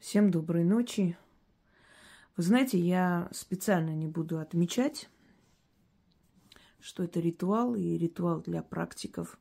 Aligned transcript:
Всем 0.00 0.30
доброй 0.30 0.62
ночи. 0.62 1.18
Вы 2.36 2.42
знаете, 2.44 2.78
я 2.78 3.28
специально 3.32 3.90
не 3.90 4.06
буду 4.06 4.38
отмечать, 4.38 5.10
что 6.78 7.02
это 7.02 7.18
ритуал 7.18 7.74
и 7.74 7.98
ритуал 7.98 8.40
для 8.40 8.62
практиков. 8.62 9.36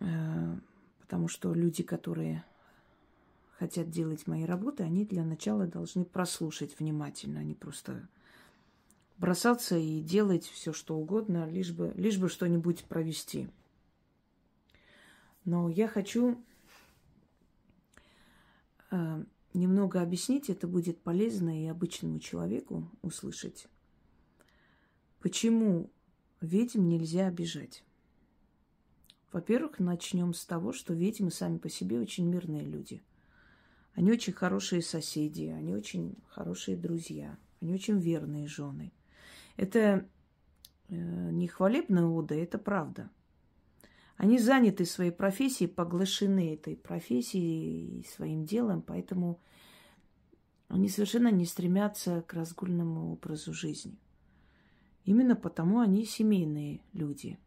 Э, 0.00 0.56
потому 0.98 1.28
что 1.28 1.52
люди, 1.52 1.82
которые 1.82 2.42
хотят 3.58 3.90
делать 3.90 4.26
мои 4.26 4.44
работы, 4.46 4.82
они 4.82 5.04
для 5.04 5.24
начала 5.24 5.66
должны 5.66 6.06
прослушать 6.06 6.78
внимательно, 6.78 7.40
а 7.40 7.44
не 7.44 7.54
просто 7.54 8.08
бросаться 9.18 9.76
и 9.76 10.00
делать 10.00 10.46
все, 10.46 10.72
что 10.72 10.96
угодно, 10.96 11.46
лишь 11.50 11.72
бы, 11.72 11.92
лишь 11.96 12.16
бы 12.16 12.30
что-нибудь 12.30 12.84
провести. 12.86 13.50
Но 15.44 15.68
я 15.68 15.86
хочу 15.86 16.42
немного 18.90 20.02
объяснить, 20.02 20.50
это 20.50 20.66
будет 20.66 21.00
полезно 21.00 21.62
и 21.62 21.66
обычному 21.66 22.18
человеку 22.18 22.90
услышать, 23.02 23.68
почему 25.20 25.90
ведьм 26.40 26.88
нельзя 26.88 27.28
обижать. 27.28 27.84
Во-первых, 29.32 29.80
начнем 29.80 30.32
с 30.32 30.44
того, 30.44 30.72
что 30.72 30.94
ведьмы 30.94 31.30
сами 31.30 31.58
по 31.58 31.68
себе 31.68 31.98
очень 31.98 32.28
мирные 32.28 32.62
люди. 32.62 33.02
Они 33.94 34.12
очень 34.12 34.32
хорошие 34.32 34.80
соседи, 34.82 35.46
они 35.46 35.74
очень 35.74 36.16
хорошие 36.28 36.76
друзья, 36.76 37.36
они 37.60 37.74
очень 37.74 37.98
верные 37.98 38.46
жены. 38.46 38.92
Это 39.56 40.08
э, 40.88 41.30
не 41.30 41.48
хвалебная 41.48 42.04
ода, 42.04 42.34
это 42.34 42.58
правда– 42.58 43.10
они 44.16 44.38
заняты 44.38 44.84
своей 44.84 45.10
профессией, 45.10 45.68
поглощены 45.68 46.54
этой 46.54 46.76
профессией 46.76 48.00
и 48.00 48.06
своим 48.06 48.44
делом, 48.44 48.82
поэтому 48.82 49.40
они 50.68 50.88
совершенно 50.88 51.30
не 51.30 51.46
стремятся 51.46 52.22
к 52.22 52.32
разгульному 52.34 53.12
образу 53.12 53.52
жизни. 53.52 53.98
Именно 55.04 55.36
потому 55.36 55.80
они 55.80 56.04
семейные 56.04 56.80
люди. 56.92 57.38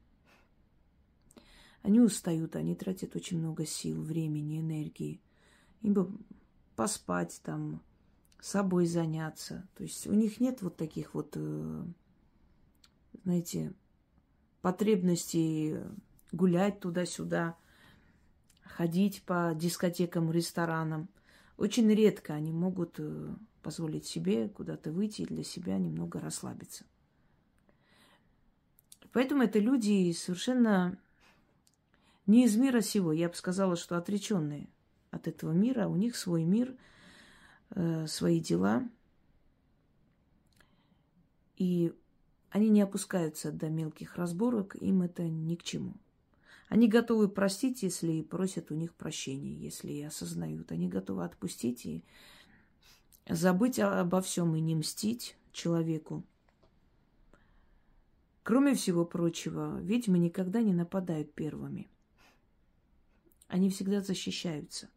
Они 1.81 1.99
устают, 1.99 2.55
они 2.55 2.75
тратят 2.75 3.15
очень 3.15 3.39
много 3.39 3.65
сил, 3.65 4.01
времени, 4.01 4.59
энергии. 4.59 5.21
Им 5.81 5.93
бы 5.93 6.11
поспать 6.75 7.39
там, 7.43 7.81
собой 8.39 8.85
заняться. 8.85 9.67
То 9.75 9.83
есть 9.83 10.05
у 10.05 10.13
них 10.13 10.39
нет 10.39 10.61
вот 10.61 10.75
таких 10.77 11.13
вот, 11.13 11.33
э, 11.35 11.83
знаете, 13.23 13.73
потребностей 14.61 15.77
гулять 16.31 16.79
туда-сюда, 16.79 17.55
ходить 18.63 19.23
по 19.23 19.53
дискотекам, 19.55 20.31
ресторанам. 20.31 21.09
Очень 21.57 21.91
редко 21.93 22.33
они 22.33 22.51
могут 22.51 22.95
э, 22.99 23.33
позволить 23.63 24.05
себе 24.05 24.49
куда-то 24.49 24.91
выйти 24.91 25.23
и 25.23 25.25
для 25.25 25.43
себя 25.43 25.77
немного 25.77 26.19
расслабиться. 26.19 26.85
Поэтому 29.11 29.43
это 29.43 29.57
люди 29.59 30.11
совершенно 30.11 30.99
не 32.27 32.45
из 32.45 32.55
мира 32.55 32.81
сего. 32.81 33.11
Я 33.11 33.29
бы 33.29 33.35
сказала, 33.35 33.75
что 33.75 33.97
отреченные 33.97 34.67
от 35.11 35.27
этого 35.27 35.51
мира. 35.51 35.87
У 35.87 35.95
них 35.95 36.15
свой 36.15 36.43
мир, 36.43 36.75
э, 37.71 38.05
свои 38.05 38.39
дела. 38.39 38.87
И 41.55 41.93
они 42.51 42.69
не 42.69 42.81
опускаются 42.81 43.51
до 43.51 43.69
мелких 43.69 44.15
разборок, 44.15 44.75
им 44.75 45.01
это 45.01 45.23
ни 45.23 45.55
к 45.55 45.63
чему. 45.63 45.93
Они 46.69 46.89
готовы 46.89 47.29
простить, 47.29 47.81
если 47.83 48.11
и 48.11 48.23
просят 48.23 48.71
у 48.71 48.75
них 48.75 48.93
прощения, 48.93 49.53
если 49.53 49.91
и 49.91 50.03
осознают. 50.03 50.71
Они 50.71 50.89
готовы 50.89 51.23
отпустить 51.23 51.85
и 51.85 52.03
забыть 53.27 53.79
обо 53.79 54.21
всем 54.21 54.55
и 54.55 54.59
не 54.59 54.75
мстить 54.75 55.37
человеку. 55.53 56.25
Кроме 58.43 58.75
всего 58.75 59.05
прочего, 59.05 59.79
ведьмы 59.79 60.19
никогда 60.19 60.61
не 60.61 60.73
нападают 60.73 61.33
первыми. 61.33 61.87
Они 63.47 63.69
всегда 63.69 64.01
защищаются. 64.01 64.89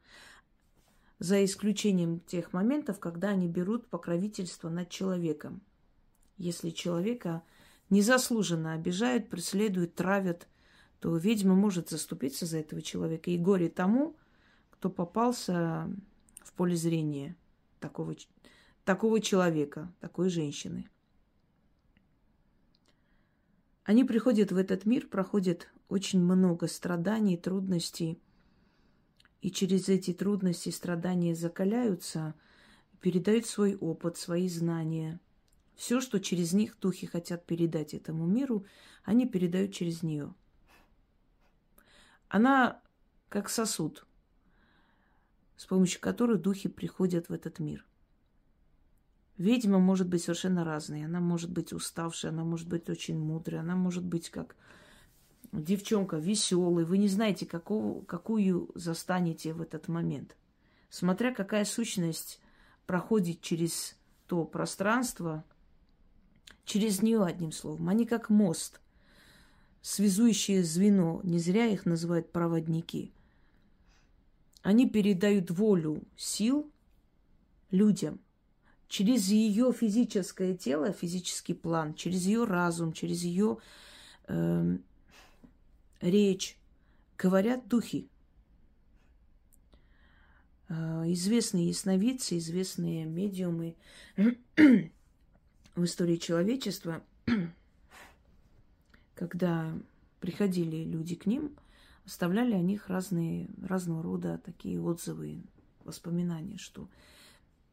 За 1.21 1.45
исключением 1.45 2.21
тех 2.21 2.53
моментов, 2.53 2.99
когда 2.99 3.29
они 3.31 3.47
берут 3.47 3.89
покровительство 3.89 4.71
над 4.71 4.89
человеком. 4.89 5.61
Если 6.37 6.71
человека 6.71 7.43
незаслуженно 7.91 8.73
обижают, 8.73 9.29
преследуют, 9.29 9.95
травят– 9.95 10.49
то 11.01 11.17
ведьма 11.17 11.55
может 11.55 11.89
заступиться 11.89 12.47
за 12.47 12.59
этого 12.59 12.83
человека. 12.83 13.31
И 13.31 13.39
горе 13.39 13.69
тому, 13.69 14.17
кто 14.71 14.91
попался 14.91 15.91
в 16.43 16.53
поле 16.53 16.77
зрения 16.77 17.37
такого, 17.81 18.15
такого 18.85 19.21
человека, 19.21 19.93
такой 20.01 20.29
женщины. 20.29 20.89
Они 23.85 24.05
приходят 24.05 24.53
в 24.53 24.57
этот 24.57 24.87
мир, 24.87 25.09
проходят 25.09 25.69
очень 25.89 26.23
много 26.23 26.69
страданий, 26.69 27.37
трудностей, 27.37 28.21
и 29.41 29.51
через 29.51 29.89
эти 29.89 30.13
трудности, 30.13 30.69
страдания 30.69 31.35
закаляются, 31.35 32.35
передают 33.01 33.47
свой 33.47 33.75
опыт, 33.75 34.19
свои 34.19 34.49
знания. 34.49 35.19
Все, 35.77 36.01
что 36.01 36.21
через 36.21 36.53
них 36.53 36.79
духи 36.79 37.07
хотят 37.07 37.47
передать 37.47 37.95
этому 37.95 38.27
миру, 38.27 38.67
они 39.03 39.27
передают 39.27 39.73
через 39.73 40.03
нее. 40.03 40.35
Она 42.31 42.81
как 43.29 43.49
сосуд, 43.49 44.07
с 45.57 45.67
помощью 45.67 46.01
которой 46.01 46.39
духи 46.39 46.69
приходят 46.69 47.29
в 47.29 47.33
этот 47.33 47.59
мир. 47.59 47.85
Ведьма 49.37 49.81
может 49.81 50.09
быть 50.09 50.23
совершенно 50.23 50.65
разной. 50.65 51.05
Она 51.05 51.19
может 51.19 51.51
быть 51.51 51.73
уставшей, 51.73 52.31
она 52.31 52.45
может 52.45 52.69
быть 52.69 52.89
очень 52.89 53.19
мудрой, 53.19 53.59
она 53.59 53.75
может 53.75 54.05
быть 54.05 54.31
как 54.31 54.55
девчонка 55.51 56.19
веселой. 56.19 56.85
Вы 56.85 56.99
не 56.99 57.09
знаете, 57.09 57.47
какого, 57.47 58.05
какую 58.05 58.71
застанете 58.77 59.53
в 59.53 59.61
этот 59.61 59.89
момент. 59.89 60.37
Смотря 60.89 61.35
какая 61.35 61.65
сущность 61.65 62.41
проходит 62.87 63.41
через 63.41 63.97
то 64.29 64.45
пространство, 64.45 65.45
через 66.65 67.03
нее, 67.03 67.25
одним 67.25 67.51
словом. 67.51 67.89
Они 67.89 68.07
как 68.07 68.31
мост– 68.31 68.81
связующее 69.83 70.63
звено, 70.63 71.21
не 71.25 71.39
зря 71.39 71.67
их 71.67 71.87
называют 71.87 72.33
проводники. 72.33 73.13
Они 74.63 74.89
передают 74.89 75.51
волю 75.51 76.03
сил 76.17 76.71
людям 77.71 78.21
через 78.91 79.29
ее 79.29 79.73
физическое 79.73 80.55
тело, 80.55 80.93
физический 80.93 81.55
план, 81.55 81.95
через 81.95 82.27
ее 82.27 82.45
разум, 82.45 82.93
через 82.93 83.23
ее 83.23 83.59
э, 84.27 84.35
эм, 84.35 84.85
речь 86.01 86.59
говорят 87.17 87.69
духи. 87.69 88.09
Э, 90.69 91.05
известные 91.07 91.69
ясновидцы, 91.69 92.37
известные 92.39 93.05
медиумы 93.05 93.77
в 94.17 95.85
истории 95.85 96.17
человечества 96.17 97.03
когда 99.21 99.75
приходили 100.19 100.83
люди 100.83 101.15
к 101.15 101.27
ним, 101.27 101.55
оставляли 102.07 102.55
о 102.55 102.63
них 102.63 102.89
разные, 102.89 103.51
разного 103.63 104.03
рода 104.03 104.41
такие 104.43 104.81
отзывы, 104.81 105.43
воспоминания, 105.85 106.57
что 106.57 106.89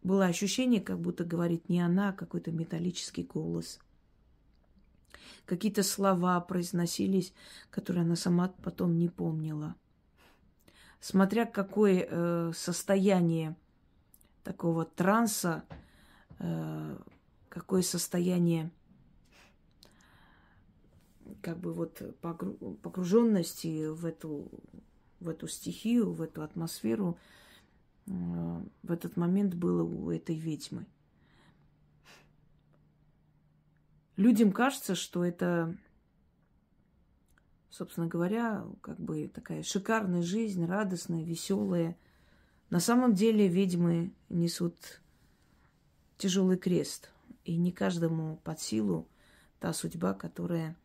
было 0.03 0.25
ощущение, 0.25 0.81
как 0.81 0.99
будто 0.99 1.23
говорит 1.23 1.69
не 1.69 1.79
она, 1.79 2.09
а 2.09 2.13
какой-то 2.13 2.51
металлический 2.51 3.23
голос. 3.23 3.79
Какие-то 5.45 5.83
слова 5.83 6.41
произносились, 6.41 7.33
которые 7.71 8.03
она 8.03 8.17
сама 8.17 8.53
потом 8.61 8.99
не 8.99 9.07
помнила. 9.07 9.75
Смотря 10.99 11.45
какое 11.45 12.07
э, 12.09 12.51
состояние 12.53 13.55
такого 14.43 14.83
транса, 14.83 15.63
э, 16.39 16.97
какое 17.47 17.83
состояние 17.83 18.69
как 21.41 21.59
бы 21.59 21.73
вот 21.73 22.01
погруженности 22.21 23.87
в 23.87 24.05
эту, 24.05 24.49
в 25.19 25.29
эту 25.29 25.47
стихию, 25.47 26.11
в 26.11 26.21
эту 26.21 26.43
атмосферу 26.43 27.17
э, 28.05 28.11
в 28.83 28.91
этот 28.91 29.17
момент 29.17 29.53
было 29.53 29.83
у 29.83 30.11
этой 30.11 30.35
ведьмы. 30.35 30.85
Людям 34.15 34.51
кажется, 34.51 34.95
что 34.95 35.23
это, 35.23 35.77
собственно 37.69 38.07
говоря, 38.07 38.65
как 38.81 38.99
бы 38.99 39.27
такая 39.27 39.61
шикарная 39.61 40.23
жизнь, 40.23 40.65
радостная, 40.65 41.23
веселая. 41.23 41.95
На 42.71 42.79
самом 42.79 43.13
деле 43.13 43.47
ведьмы 43.47 44.11
несут 44.29 45.01
тяжелый 46.17 46.57
крест, 46.57 47.11
и 47.45 47.55
не 47.55 47.71
каждому 47.71 48.37
под 48.43 48.59
силу 48.59 49.07
та 49.59 49.71
судьба, 49.71 50.13
которая 50.13 50.75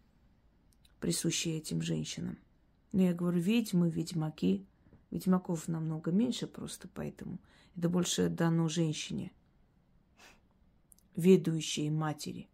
присущие 1.02 1.58
этим 1.58 1.82
женщинам. 1.82 2.38
Но 2.92 3.02
я 3.02 3.12
говорю, 3.12 3.40
ведьмы, 3.40 3.90
ведьмаки, 3.90 4.66
Ведьмаков 5.12 5.68
намного 5.68 6.10
меньше 6.10 6.46
просто 6.46 6.88
поэтому. 6.88 7.38
Это 7.76 7.90
больше 7.90 8.30
дано 8.30 8.68
женщине, 8.68 9.30
ведущей 11.14 11.90
матери. 11.90 12.48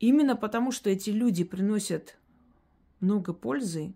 Именно 0.00 0.34
потому, 0.34 0.72
что 0.72 0.90
эти 0.90 1.10
люди 1.10 1.44
приносят 1.44 2.18
много 2.98 3.32
пользы 3.32 3.94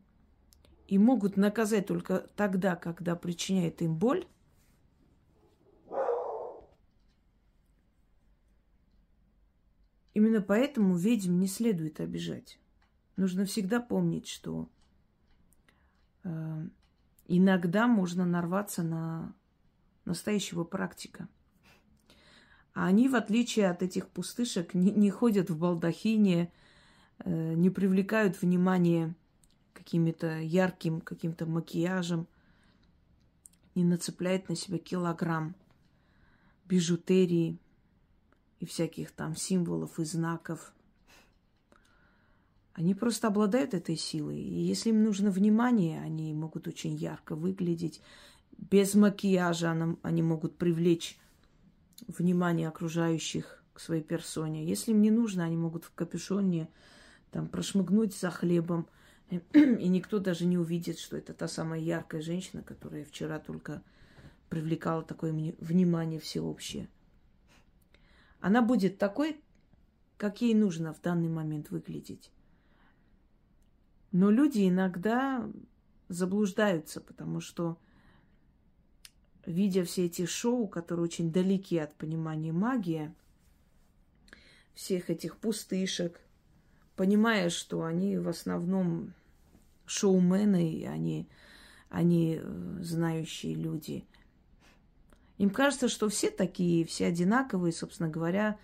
и 0.87 0.97
могут 0.97 1.37
наказать 1.37 1.89
только 1.89 2.21
тогда, 2.37 2.77
когда 2.77 3.17
причиняет 3.17 3.83
им 3.83 3.97
боль, 3.97 4.27
Именно 10.15 10.43
поэтому 10.43 10.97
ведьм 10.97 11.39
не 11.39 11.47
следует 11.47 12.01
обижать. 12.01 12.59
Нужно 13.17 13.45
всегда 13.45 13.81
помнить, 13.81 14.27
что 14.27 14.69
э, 16.25 16.67
иногда 17.29 17.87
можно 17.87 18.25
нарваться 18.25 18.83
на 18.83 19.35
настоящего 20.05 20.65
практика. 20.65 21.29
А 22.75 22.87
они, 22.87 23.09
в 23.09 23.15
отличие 23.15 23.71
от 23.71 23.83
этих 23.83 24.09
пустышек, 24.09 24.75
не, 24.75 24.91
не 24.91 25.11
ходят 25.11 25.51
в 25.51 25.59
балдахине, 25.59 26.53
э, 27.19 27.55
не 27.55 27.71
привлекают 27.71 28.41
внимание 28.41 29.15
какими-то 29.73 30.41
ярким 30.41 31.01
каким-то 31.01 31.47
макияжем, 31.47 32.27
не 33.75 33.85
нацепляют 33.85 34.49
на 34.49 34.57
себя 34.57 34.79
килограмм 34.79 35.55
бижутерии 36.67 37.59
и 38.61 38.67
всяких 38.67 39.11
там 39.11 39.35
символов 39.35 39.99
и 39.99 40.05
знаков. 40.05 40.73
Они 42.75 42.95
просто 42.95 43.29
обладают 43.29 43.75
этой 43.75 43.97
силой. 43.97 44.39
И 44.39 44.61
если 44.61 44.91
им 44.91 45.03
нужно 45.03 45.31
внимание, 45.31 46.01
они 46.01 46.33
могут 46.35 46.69
очень 46.69 46.95
ярко 46.95 47.35
выглядеть. 47.35 48.01
Без 48.57 48.95
макияжа 48.95 49.97
они 50.03 50.23
могут 50.23 50.57
привлечь 50.57 51.19
внимание 52.07 52.69
окружающих 52.69 53.65
к 53.73 53.81
своей 53.81 54.03
персоне. 54.03 54.65
Если 54.65 54.93
им 54.93 55.01
не 55.03 55.11
нужно, 55.11 55.45
они 55.45 55.57
могут 55.57 55.85
в 55.85 55.95
капюшоне 55.95 56.69
там 57.31 57.49
прошмыгнуть 57.49 58.17
за 58.17 58.31
хлебом, 58.31 58.87
и 59.31 59.89
никто 59.89 60.19
даже 60.19 60.45
не 60.45 60.59
увидит, 60.59 60.99
что 60.99 61.17
это 61.17 61.33
та 61.33 61.49
самая 61.49 61.81
яркая 61.81 62.21
женщина, 62.21 62.63
которая 62.63 63.05
вчера 63.05 63.39
только 63.39 63.83
привлекала 64.49 65.03
такое 65.03 65.33
внимание 65.61 66.19
всеобщее. 66.19 66.89
Она 68.41 68.63
будет 68.63 68.99
такой, 68.99 69.41
как 70.17 70.41
ей 70.41 70.55
нужно 70.55 70.93
в 70.93 71.01
данный 71.01 71.29
момент 71.29 71.71
выглядеть. 71.71 72.31
Но 74.13 74.31
люди 74.31 74.69
иногда 74.69 75.49
заблуждаются, 76.09 77.01
потому 77.01 77.41
что, 77.41 77.79
видя 79.47 79.85
все 79.85 80.07
эти 80.07 80.27
шоу, 80.27 80.67
которые 80.67 81.05
очень 81.05 81.33
далеки 81.33 81.79
от 81.79 81.95
понимания 81.95 82.53
магии, 82.53 83.15
всех 84.75 85.11
этих 85.11 85.37
пустышек, 85.37 86.21
понимая, 86.97 87.51
что 87.51 87.85
они 87.85 88.19
в 88.19 88.29
основном 88.29 89.13
шоумены, 89.87 90.87
они, 90.89 91.29
они 91.89 92.41
э, 92.41 92.79
знающие 92.81 93.55
люди. 93.55 94.05
Им 95.41 95.49
кажется, 95.49 95.89
что 95.89 96.11
все 96.11 96.31
такие, 96.31 96.85
все 96.85 97.07
одинаковые, 97.07 97.73
собственно 97.73 98.11
говоря, 98.11 98.59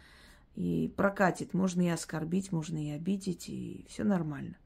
и 0.56 0.92
прокатит. 0.94 1.54
Можно 1.54 1.80
и 1.80 1.88
оскорбить, 1.88 2.52
можно 2.52 2.76
и 2.76 2.90
обидеть, 2.90 3.48
и 3.48 3.86
все 3.88 4.04
нормально. 4.04 4.58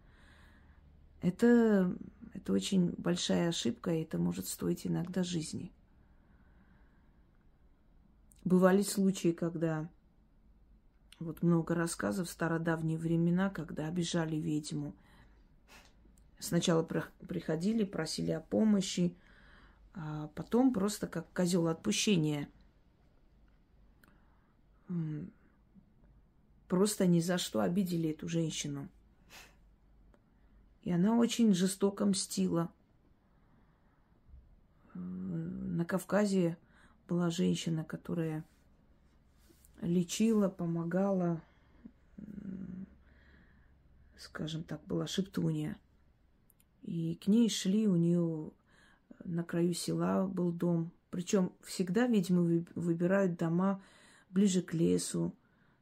Это, 1.23 1.97
это 2.35 2.53
очень 2.53 2.91
большая 2.99 3.51
ошибка, 3.51 3.93
и 3.93 4.03
это 4.03 4.19
может 4.19 4.49
стоить 4.49 4.89
иногда 4.89 5.23
жизни. 5.23 5.73
Бывали 8.45 8.83
случаи, 8.83 9.31
когда 9.31 9.89
вот 11.21 11.45
много 11.45 11.77
рассказов 11.77 12.27
в 12.27 12.33
стародавние 12.33 12.99
времена, 12.99 13.51
когда 13.51 13.87
обижали 13.87 14.35
ведьму. 14.35 14.97
Сначала 16.41 16.83
приходили, 16.83 17.85
просили 17.85 18.33
о 18.33 18.41
помощи, 18.41 19.15
а 19.95 20.29
потом 20.35 20.73
просто 20.73 21.07
как 21.07 21.33
козел 21.33 21.69
отпущения. 21.69 22.49
Просто 26.69 27.07
ни 27.07 27.21
за 27.21 27.39
что 27.39 27.61
обидели 27.61 28.11
эту 28.11 28.29
женщину. 28.29 28.89
И 30.83 30.93
она 30.93 31.17
очень 31.17 31.53
жестоко 31.53 32.07
мстила. 32.07 32.73
На 34.95 35.85
Кавказе 35.85 36.57
была 37.09 37.31
женщина, 37.31 37.85
которая 37.85 38.45
лечила, 39.81 40.49
помогала, 40.49 41.43
скажем 44.17 44.63
так, 44.63 44.85
была 44.87 45.07
шептунья. 45.07 45.77
И 46.83 47.17
к 47.17 47.27
ней 47.27 47.49
шли, 47.51 47.87
у 47.87 47.97
нее 47.97 48.53
на 49.25 49.45
краю 49.45 49.75
села 49.75 50.27
был 50.27 50.53
дом. 50.53 50.91
Причем 51.11 51.53
всегда 51.63 52.07
ведьмы 52.07 52.65
выбирают 52.75 53.37
дома 53.37 53.83
ближе 54.31 54.63
к 54.63 54.75
лесу, 54.75 55.35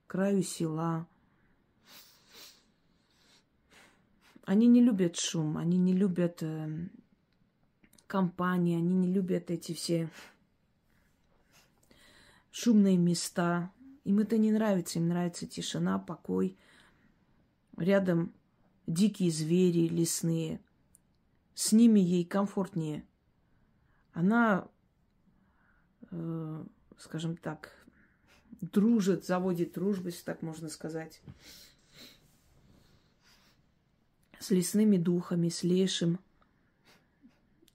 к 0.06 0.12
краю 0.12 0.43
села. 0.43 1.06
Они 4.44 4.67
не 4.67 4.82
любят 4.82 5.17
шум, 5.17 5.58
они 5.58 5.76
не 5.76 5.93
любят 5.93 6.43
э, 6.43 6.88
компании, 8.06 8.79
они 8.79 8.94
не 8.94 9.12
любят 9.12 9.50
эти 9.50 9.75
все 9.75 10.08
шумные 12.50 12.96
места. 12.96 13.70
Им 14.05 14.20
это 14.20 14.38
не 14.38 14.50
нравится, 14.50 14.99
им 14.99 15.08
нравится 15.08 15.46
тишина, 15.46 15.99
покой. 15.99 16.56
Рядом 17.76 18.32
дикие 18.87 19.31
звери 19.31 19.87
лесные. 19.87 20.61
С 21.55 21.73
ними 21.73 22.00
ей 22.00 22.25
комфортнее. 22.25 23.05
Она, 24.19 24.67
э, 26.11 26.65
скажем 26.99 27.37
так, 27.37 27.70
дружит, 28.61 29.25
заводит 29.25 29.75
дружбу, 29.75 30.09
если 30.09 30.25
так 30.25 30.43
можно 30.43 30.69
сказать, 30.69 31.23
с 34.41 34.50
лесными 34.50 34.97
духами, 34.97 35.49
с 35.49 35.62
лешим. 35.62 36.19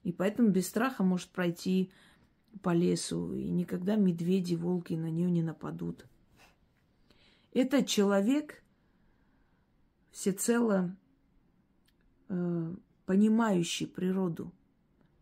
И 0.02 0.12
поэтому 0.12 0.50
без 0.50 0.68
страха 0.68 1.02
может 1.02 1.30
пройти 1.30 1.90
по 2.60 2.74
лесу, 2.74 3.32
и 3.32 3.48
никогда 3.48 3.96
медведи, 3.96 4.54
волки 4.54 4.92
на 4.92 5.10
нее 5.10 5.30
не 5.30 5.42
нападут. 5.42 6.04
Этот 7.52 7.86
человек 7.86 8.62
всецело 10.10 10.94
э, 12.28 12.74
понимающий 13.06 13.86
природу, 13.86 14.52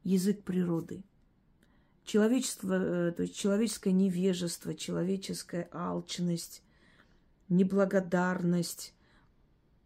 язык 0.03 0.43
природы. 0.43 1.05
Человечество, 2.05 2.75
э, 2.75 3.13
то 3.13 3.23
есть 3.23 3.37
человеческое 3.37 3.93
невежество, 3.93 4.75
человеческая 4.75 5.69
алчность, 5.73 6.63
неблагодарность 7.49 8.95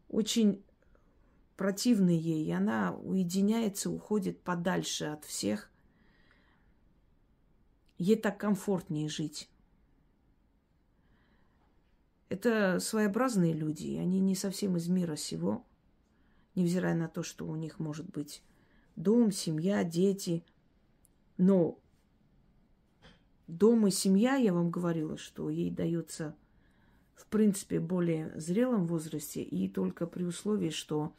очень 0.09 0.63
противны 1.57 2.11
ей, 2.11 2.47
и 2.47 2.53
она 2.53 2.95
уединяется, 2.95 3.91
уходит 3.91 4.41
подальше 4.41 5.07
от 5.07 5.25
всех– 5.25 5.71
Ей 7.99 8.17
так 8.17 8.39
комфортнее 8.39 9.09
жить. 9.09 9.49
Это 12.29 12.79
своеобразные 12.81 13.53
люди, 13.53 13.97
они 13.97 14.21
не 14.21 14.35
совсем 14.35 14.77
из 14.77 14.89
мира 14.89 15.17
сего, 15.17 15.65
невзирая 16.55 16.95
на 16.95 17.09
то, 17.09 17.23
что 17.23 17.47
у 17.47 17.57
них 17.57 17.79
может 17.79 18.07
быть 18.11 18.43
дом, 18.97 19.33
семья, 19.33 19.83
дети. 19.85 20.45
Но 21.39 21.79
дом 23.47 23.87
и 23.87 23.91
семья, 23.91 24.37
я 24.37 24.53
вам 24.53 24.71
говорила, 24.71 25.17
что 25.17 25.51
ей 25.51 25.71
дается 25.71 26.35
в 27.15 27.27
принципе 27.27 27.81
более 27.81 28.39
зрелом 28.39 28.87
возрасте 28.87 29.43
и 29.43 29.69
только 29.69 30.07
при 30.07 30.25
условии, 30.25 30.71
что 30.71 31.15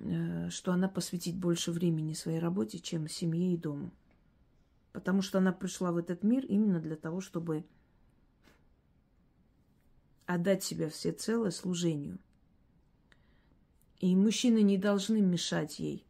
Э, 0.00 0.50
что 0.50 0.72
она 0.72 0.88
посвятит 0.88 1.36
больше 1.36 1.72
времени 1.72 2.12
своей 2.12 2.38
работе, 2.38 2.78
чем 2.78 3.08
семье 3.08 3.54
и 3.54 3.56
дому. 3.56 3.90
Потому 4.92 5.22
что 5.22 5.38
она 5.38 5.52
пришла 5.52 5.92
в 5.92 5.96
этот 5.96 6.22
мир 6.22 6.44
именно 6.46 6.80
для 6.80 6.96
того, 6.96 7.20
чтобы 7.20 7.64
отдать 10.26 10.62
себя 10.62 10.88
всецело 10.90 11.50
служению. 11.50 12.18
И 13.98 14.14
мужчины 14.14 14.62
не 14.62 14.78
должны 14.78 15.20
мешать 15.20 15.78
ей. 15.78 16.04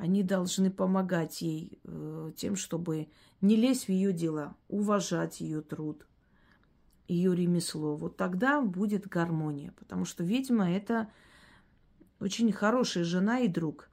Они 0.00 0.22
должны 0.22 0.70
помогать 0.70 1.42
ей 1.42 1.78
э, 1.84 2.32
тем, 2.34 2.56
чтобы 2.56 3.08
не 3.42 3.54
лезть 3.54 3.84
в 3.84 3.90
ее 3.90 4.14
дела, 4.14 4.56
уважать 4.68 5.42
ее 5.42 5.60
труд, 5.60 6.06
ее 7.06 7.36
ремесло. 7.36 7.96
Вот 7.96 8.16
тогда 8.16 8.62
будет 8.62 9.06
гармония. 9.06 9.72
Потому 9.72 10.06
что 10.06 10.24
ведьма 10.24 10.70
это 10.70 11.10
очень 12.18 12.50
хорошая 12.50 13.04
жена 13.04 13.40
и 13.40 13.48
друг. 13.48 13.90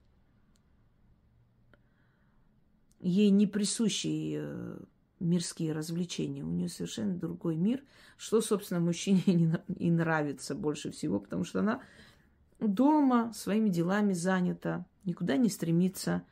Ей 3.02 3.30
не 3.30 3.46
присущи 3.46 4.38
э, 4.40 4.80
мирские 5.20 5.74
развлечения. 5.74 6.46
У 6.46 6.52
нее 6.52 6.70
совершенно 6.70 7.16
другой 7.16 7.58
мир, 7.58 7.84
что, 8.16 8.40
собственно, 8.40 8.80
мужчине 8.80 9.62
и 9.78 9.92
нравится 9.92 10.56
больше 10.56 10.90
всего, 10.90 11.20
потому 11.20 11.44
что 11.44 11.60
она 11.60 11.82
дома 12.60 13.34
своими 13.34 13.68
делами 13.68 14.14
занята, 14.14 14.86
никуда 15.08 15.38
не 15.38 15.50
стремится. 15.50 16.24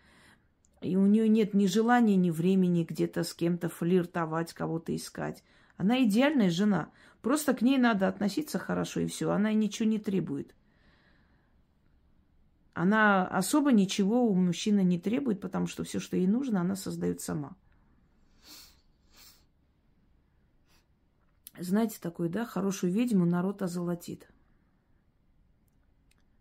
И 0.81 0.95
у 0.97 1.05
нее 1.07 1.27
нет 1.27 1.55
ни 1.55 1.65
желания, 1.65 2.15
ни 2.15 2.29
времени 2.29 2.83
где-то 2.83 3.23
с 3.23 3.33
кем-то 3.33 3.69
флиртовать, 3.69 4.53
кого-то 4.53 4.95
искать. 4.95 5.43
Она 5.77 6.03
идеальная 6.03 6.51
жена. 6.51 6.91
Просто 7.21 7.55
к 7.55 7.63
ней 7.63 7.79
надо 7.79 8.07
относиться 8.07 8.59
хорошо, 8.59 8.99
и 8.99 9.07
все. 9.07 9.31
Она 9.31 9.51
ничего 9.53 9.89
не 9.89 9.97
требует. 9.97 10.53
Она 12.73 13.25
особо 13.25 13.71
ничего 13.71 14.27
у 14.27 14.35
мужчины 14.35 14.83
не 14.83 14.99
требует, 14.99 15.39
потому 15.39 15.65
что 15.65 15.83
все, 15.85 15.99
что 15.99 16.17
ей 16.17 16.27
нужно, 16.27 16.61
она 16.61 16.75
создает 16.75 17.21
сама. 17.21 17.55
Знаете 21.57 21.97
такое, 22.01 22.27
да? 22.27 22.45
Хорошую 22.45 22.91
ведьму 22.91 23.25
народ 23.25 23.61
озолотит. 23.61 24.29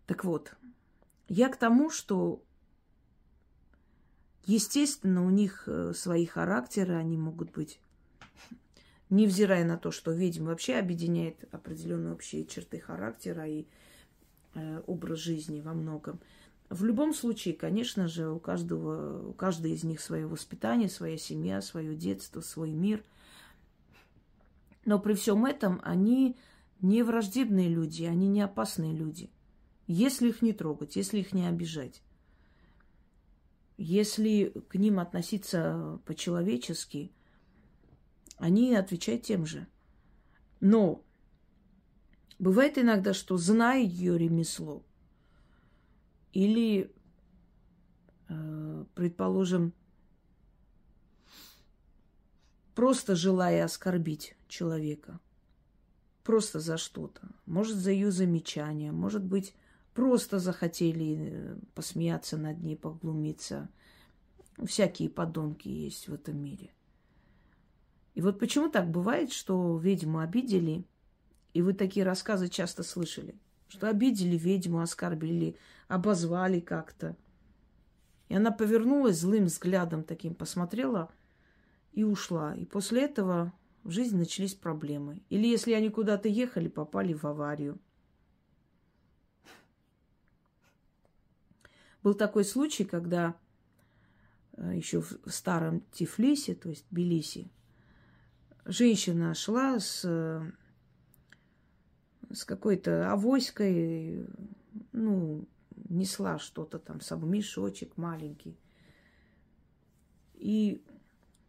Так 0.05 0.25
вот, 0.25 0.53
я 1.27 1.49
к 1.49 1.57
тому, 1.57 1.89
что, 1.89 2.43
естественно, 4.45 5.25
у 5.25 5.29
них 5.29 5.63
э, 5.67 5.93
свои 5.93 6.25
характеры, 6.25 6.95
они 6.95 7.17
могут 7.17 7.51
быть, 7.51 7.79
невзирая 9.09 9.65
на 9.65 9.77
то, 9.77 9.91
что 9.91 10.11
ведьма 10.11 10.47
вообще 10.47 10.75
объединяет 10.75 11.43
определенные 11.53 12.13
общие 12.13 12.45
черты 12.45 12.79
характера 12.79 13.47
и 13.47 13.65
э, 14.53 14.81
образ 14.87 15.19
жизни 15.19 15.61
во 15.61 15.73
многом. 15.73 16.19
В 16.69 16.83
любом 16.83 17.13
случае, 17.13 17.53
конечно 17.53 18.07
же, 18.07 18.29
у 18.29 18.39
каждого, 18.39 19.29
у 19.29 19.33
каждой 19.33 19.71
из 19.71 19.83
них 19.83 20.01
свое 20.01 20.25
воспитание, 20.25 20.89
своя 20.89 21.17
семья, 21.17 21.61
свое 21.61 21.95
детство, 21.95 22.41
свой 22.41 22.71
мир. 22.71 23.03
Но 24.83 24.99
при 24.99 25.13
всем 25.13 25.45
этом 25.45 25.79
они 25.83 26.35
не 26.81 27.03
враждебные 27.03 27.69
люди, 27.69 28.03
они 28.03 28.27
не 28.27 28.41
опасные 28.41 28.93
люди. 28.93 29.29
Если 29.87 30.29
их 30.29 30.41
не 30.41 30.53
трогать, 30.53 30.95
если 30.95 31.19
их 31.19 31.33
не 31.33 31.47
обижать, 31.47 32.01
если 33.77 34.49
к 34.69 34.75
ним 34.75 34.99
относиться 34.99 35.99
по-человечески, 36.05 37.11
они 38.37 38.75
отвечают 38.75 39.23
тем 39.23 39.45
же. 39.45 39.67
Но 40.59 41.03
бывает 42.39 42.77
иногда, 42.77 43.13
что 43.13 43.37
зная 43.37 43.81
ее 43.81 44.17
ремесло, 44.17 44.83
или, 46.31 46.93
э, 48.27 48.85
предположим, 48.95 49.73
просто 52.73 53.15
желая 53.15 53.63
оскорбить 53.63 54.35
человека, 54.47 55.19
просто 56.23 56.59
за 56.59 56.77
что-то, 56.77 57.29
может, 57.45 57.77
за 57.77 57.91
ее 57.91 58.11
замечание, 58.11 58.91
может 58.91 59.23
быть, 59.23 59.53
просто 59.95 60.39
захотели 60.39 61.17
э, 61.17 61.57
посмеяться 61.73 62.37
над 62.37 62.61
ней, 62.61 62.75
поглумиться. 62.75 63.69
Всякие 64.63 65.09
подонки 65.09 65.69
есть 65.69 66.07
в 66.07 66.13
этом 66.13 66.37
мире. 66.37 66.71
И 68.13 68.21
вот 68.21 68.37
почему 68.37 68.69
так 68.69 68.89
бывает, 68.91 69.31
что 69.31 69.77
ведьму 69.77 70.19
обидели, 70.19 70.85
и 71.53 71.61
вы 71.61 71.73
такие 71.73 72.05
рассказы 72.05 72.49
часто 72.49 72.83
слышали, 72.83 73.39
что 73.67 73.89
обидели 73.89 74.37
ведьму, 74.37 74.81
оскорбили, 74.81 75.55
обозвали 75.87 76.59
как-то. 76.59 77.15
И 78.27 78.35
она 78.35 78.51
повернулась 78.51 79.19
злым 79.19 79.45
взглядом 79.45 80.03
таким, 80.03 80.35
посмотрела 80.35 81.09
и 81.93 82.03
ушла. 82.03 82.53
И 82.55 82.65
после 82.65 83.03
этого 83.03 83.53
в 83.83 83.91
жизни 83.91 84.17
начались 84.17 84.55
проблемы. 84.55 85.21
Или 85.29 85.47
если 85.47 85.71
они 85.71 85.89
куда-то 85.89 86.27
ехали, 86.27 86.67
попали 86.67 87.13
в 87.13 87.23
аварию. 87.23 87.79
Был 92.05 92.13
такой 92.13 92.45
случай, 92.45 92.85
когда 92.85 93.35
э, 94.57 94.73
еще 94.75 95.01
в 95.01 95.17
старом 95.25 95.81
Тифлисе, 95.91 96.53
то 96.53 96.69
есть 96.69 96.85
Тбилиси, 96.91 97.49
женщина 98.63 99.33
шла 99.33 99.79
с, 99.79 100.01
с 102.31 102.45
какой-то 102.45 103.11
авоськой, 103.11 104.27
ну, 104.91 105.47
несла 105.89 106.37
что-то 106.37 106.77
там, 106.77 107.01
сам 107.01 107.27
мешочек 107.27 107.97
маленький. 107.97 108.55
И 110.35 110.85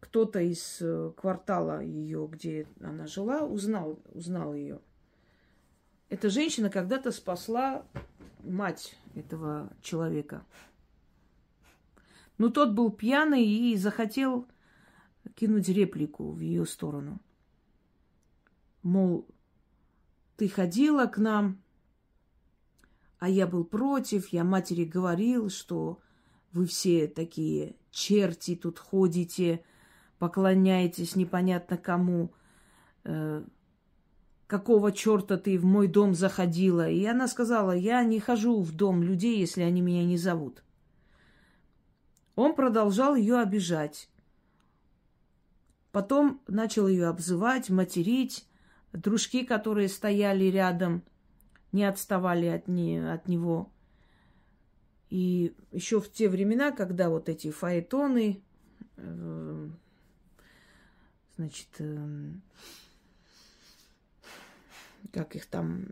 кто-то 0.00 0.40
из 0.40 0.78
э, 0.80 1.12
квартала 1.18 1.82
ее, 1.82 2.26
где 2.32 2.66
она 2.80 3.06
жила, 3.06 3.42
узнал, 3.42 4.00
узнал 4.14 4.54
ее. 4.54 4.80
Эта 6.08 6.30
женщина 6.30 6.70
когда-то 6.70 7.12
спасла 7.12 7.84
мать 8.46 8.96
этого 9.14 9.72
человека. 9.82 10.44
Но 12.38 12.48
тот 12.48 12.72
был 12.72 12.90
пьяный 12.90 13.44
и 13.44 13.76
захотел 13.76 14.46
кинуть 15.34 15.68
реплику 15.68 16.32
в 16.32 16.40
ее 16.40 16.66
сторону. 16.66 17.20
Мол, 18.82 19.26
ты 20.36 20.48
ходила 20.48 21.06
к 21.06 21.18
нам, 21.18 21.60
а 23.18 23.28
я 23.28 23.46
был 23.46 23.64
против, 23.64 24.28
я 24.28 24.44
матери 24.44 24.84
говорил, 24.84 25.48
что 25.48 26.00
вы 26.52 26.66
все 26.66 27.08
такие 27.08 27.76
черти 27.90 28.54
тут 28.54 28.78
ходите, 28.78 29.64
поклоняетесь 30.18 31.16
непонятно 31.16 31.76
кому. 31.76 32.32
Какого 34.46 34.92
черта 34.92 35.38
ты 35.38 35.58
в 35.58 35.64
мой 35.64 35.88
дом 35.88 36.14
заходила? 36.14 36.88
И 36.88 37.04
она 37.04 37.26
сказала, 37.26 37.72
я 37.72 38.04
не 38.04 38.20
хожу 38.20 38.60
в 38.62 38.72
дом 38.72 39.02
людей, 39.02 39.38
если 39.38 39.62
они 39.62 39.80
меня 39.80 40.04
не 40.04 40.16
зовут. 40.16 40.62
Он 42.36 42.54
продолжал 42.54 43.16
ее 43.16 43.40
обижать. 43.40 44.08
Потом 45.90 46.40
начал 46.46 46.86
ее 46.86 47.08
обзывать, 47.08 47.70
материть. 47.70 48.46
Дружки, 48.92 49.44
которые 49.44 49.88
стояли 49.88 50.44
рядом, 50.44 51.02
не 51.72 51.84
отставали 51.84 52.46
от, 52.46 52.68
не, 52.68 52.98
от 52.98 53.26
него. 53.28 53.70
И 55.10 55.54
еще 55.72 56.00
в 56.00 56.10
те 56.12 56.28
времена, 56.28 56.70
когда 56.70 57.10
вот 57.10 57.28
эти 57.28 57.50
фаэтоны, 57.50 58.42
э, 58.96 59.68
значит, 61.36 61.68
э, 61.78 62.32
как 65.16 65.34
их 65.34 65.46
там, 65.46 65.86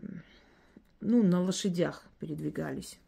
ну, 1.01 1.23
на 1.23 1.41
лошадях 1.41 2.05
передвигались. 2.19 2.99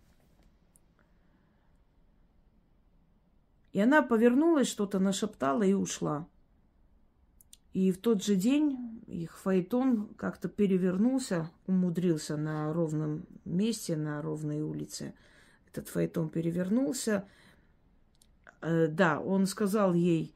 И 3.72 3.80
она 3.80 4.02
повернулась, 4.02 4.68
что-то 4.68 4.98
нашептала 4.98 5.62
и 5.62 5.74
ушла. 5.74 6.28
И 7.74 7.92
в 7.92 8.00
тот 8.00 8.24
же 8.24 8.36
день 8.36 9.04
их 9.06 9.38
фаэтон 9.38 10.08
как-то 10.16 10.50
перевернулся, 10.50 11.52
умудрился 11.68 12.36
на 12.36 12.74
ровном 12.74 13.28
месте, 13.46 13.96
на 13.96 14.20
ровной 14.24 14.62
улице. 14.62 15.14
Этот 15.72 15.88
фаэтон 15.88 16.30
перевернулся. 16.30 17.28
Э, 18.62 18.88
да, 18.88 19.20
он 19.20 19.46
сказал 19.46 19.94
ей, 19.94 20.34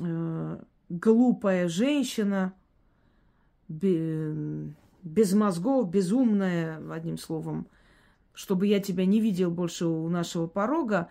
э, 0.00 0.62
глупая 0.90 1.66
женщина, 1.68 2.52
без 3.68 5.32
мозгов, 5.34 5.90
безумная, 5.90 6.80
одним 6.92 7.18
словом, 7.18 7.68
чтобы 8.32 8.66
я 8.66 8.80
тебя 8.80 9.06
не 9.06 9.20
видел 9.20 9.50
больше 9.50 9.86
у 9.86 10.08
нашего 10.08 10.46
порога. 10.46 11.08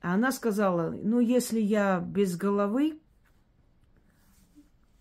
А 0.00 0.14
она 0.14 0.32
сказала, 0.32 0.90
ну, 0.90 1.20
если 1.20 1.60
я 1.60 2.00
без 2.00 2.36
головы, 2.36 3.00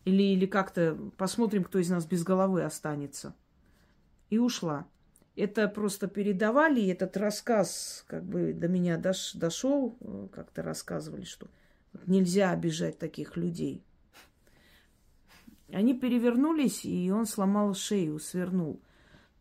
или, 0.06 0.24
или 0.24 0.46
как-то 0.46 0.98
посмотрим, 1.18 1.64
кто 1.64 1.80
из 1.80 1.90
нас 1.90 2.06
без 2.06 2.24
головы 2.24 2.64
останется. 2.64 3.36
И 4.30 4.38
ушла. 4.38 4.88
Это 5.36 5.68
просто 5.68 6.08
передавали, 6.08 6.88
этот 6.88 7.18
рассказ 7.18 8.06
как 8.08 8.24
бы 8.24 8.54
до 8.54 8.70
меня 8.70 8.98
дош, 8.98 9.34
дошел, 9.34 9.98
э, 10.00 10.28
как-то 10.32 10.64
рассказывали, 10.64 11.26
что 11.26 11.50
нельзя 12.06 12.52
обижать 12.52 12.98
таких 12.98 13.36
людей. 13.36 13.84
Они 15.70 15.98
перевернулись, 15.98 16.86
и 16.86 17.12
он 17.12 17.26
сломал 17.26 17.74
шею, 17.74 18.20
свернул. 18.20 18.82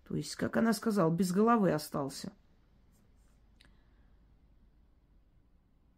То 0.08 0.16
есть, 0.16 0.36
как 0.36 0.56
она 0.56 0.72
сказала, 0.72 1.10
без 1.10 1.32
головы 1.32 1.72
остался. 1.72 2.32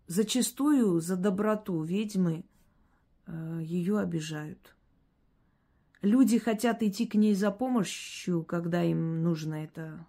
Зачастую 0.06 1.00
за 1.00 1.16
доброту 1.16 1.82
ведьмы 1.82 2.44
э, 3.26 3.60
ее 3.62 3.98
обижают. 3.98 4.76
Люди 6.02 6.38
хотят 6.38 6.82
идти 6.82 7.06
к 7.06 7.14
ней 7.14 7.34
за 7.34 7.50
помощью, 7.50 8.44
когда 8.44 8.82
им 8.84 9.22
нужно 9.22 9.64
это 9.64 10.06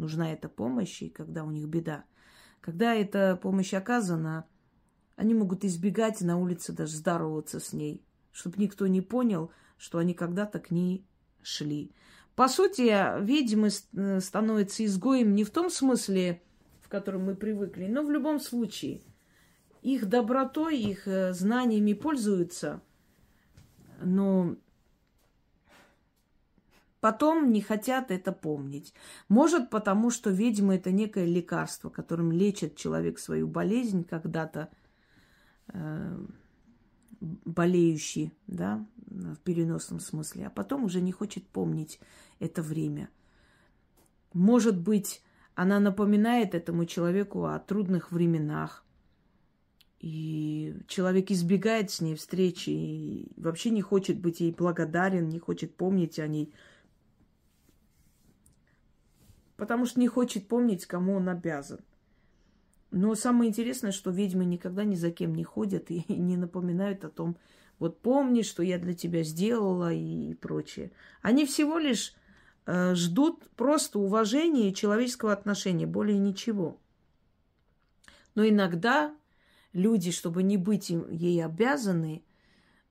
нужна 0.00 0.32
эта 0.32 0.48
помощь, 0.48 1.02
и 1.02 1.08
когда 1.08 1.44
у 1.44 1.50
них 1.50 1.66
беда. 1.66 2.04
Когда 2.60 2.94
эта 2.94 3.36
помощь 3.36 3.74
оказана, 3.74 4.46
они 5.16 5.34
могут 5.34 5.64
избегать 5.64 6.20
на 6.20 6.38
улице 6.38 6.72
даже 6.72 6.96
здороваться 6.96 7.60
с 7.60 7.72
ней, 7.72 8.02
чтобы 8.32 8.56
никто 8.58 8.86
не 8.86 9.00
понял, 9.00 9.50
что 9.76 9.98
они 9.98 10.14
когда-то 10.14 10.58
к 10.58 10.70
ней 10.70 11.04
шли. 11.42 11.92
По 12.36 12.48
сути, 12.48 13.22
ведьмы 13.22 13.68
э, 13.68 14.20
становятся 14.20 14.84
изгоем 14.84 15.34
не 15.34 15.44
в 15.44 15.50
том 15.50 15.70
смысле, 15.70 16.42
в 16.80 16.88
котором 16.88 17.24
мы 17.24 17.34
привыкли, 17.34 17.86
но 17.86 18.02
в 18.02 18.10
любом 18.10 18.40
случае. 18.40 19.02
Их 19.82 20.08
добротой, 20.08 20.78
их 20.78 21.06
э, 21.08 21.32
знаниями 21.32 21.92
пользуются, 21.92 22.82
но 24.02 24.56
потом 27.00 27.50
не 27.52 27.60
хотят 27.60 28.10
это 28.10 28.32
помнить. 28.32 28.94
Может, 29.28 29.70
потому 29.70 30.10
что 30.10 30.30
ведьма 30.30 30.76
это 30.76 30.92
некое 30.92 31.26
лекарство, 31.26 31.90
которым 31.90 32.30
лечит 32.32 32.76
человек 32.76 33.18
свою 33.18 33.46
болезнь 33.48 34.04
когда-то 34.04 34.68
э, 35.68 36.18
болеющий, 37.20 38.32
да, 38.46 38.86
в 38.96 39.36
переносном 39.38 40.00
смысле, 40.00 40.46
а 40.46 40.50
потом 40.50 40.84
уже 40.84 41.00
не 41.00 41.12
хочет 41.12 41.46
помнить 41.46 42.00
это 42.38 42.62
время. 42.62 43.10
Может 44.32 44.80
быть, 44.80 45.22
она 45.54 45.80
напоминает 45.80 46.54
этому 46.54 46.86
человеку 46.86 47.44
о 47.44 47.58
трудных 47.58 48.12
временах. 48.12 48.84
И 49.98 50.74
человек 50.88 51.30
избегает 51.30 51.90
с 51.90 52.00
ней 52.00 52.14
встречи 52.14 52.70
и 52.70 53.32
вообще 53.36 53.68
не 53.68 53.82
хочет 53.82 54.18
быть 54.18 54.40
ей 54.40 54.52
благодарен, 54.52 55.28
не 55.28 55.38
хочет 55.38 55.74
помнить 55.74 56.18
о 56.18 56.26
ней. 56.26 56.54
Потому 59.58 59.84
что 59.84 60.00
не 60.00 60.08
хочет 60.08 60.48
помнить, 60.48 60.86
кому 60.86 61.16
он 61.16 61.28
обязан. 61.28 61.80
Но 62.90 63.14
самое 63.14 63.50
интересное, 63.50 63.92
что 63.92 64.10
ведьмы 64.10 64.44
никогда 64.44 64.84
ни 64.84 64.96
за 64.96 65.10
кем 65.10 65.34
не 65.34 65.44
ходят 65.44 65.90
и 65.90 66.04
не 66.12 66.36
напоминают 66.36 67.04
о 67.04 67.10
том, 67.10 67.36
вот 67.78 68.00
помни, 68.00 68.42
что 68.42 68.62
я 68.62 68.78
для 68.78 68.94
тебя 68.94 69.22
сделала 69.22 69.92
и 69.92 70.34
прочее. 70.34 70.92
Они 71.22 71.46
всего 71.46 71.78
лишь 71.78 72.14
Э, 72.72 72.94
ждут 72.94 73.48
просто 73.56 73.98
уважения 73.98 74.70
и 74.70 74.74
человеческого 74.74 75.32
отношения, 75.32 75.86
более 75.86 76.18
ничего. 76.18 76.78
Но 78.36 78.46
иногда 78.46 79.12
люди, 79.72 80.12
чтобы 80.12 80.44
не 80.44 80.56
быть 80.56 80.90
им, 80.90 81.10
ей 81.10 81.44
обязаны, 81.44 82.22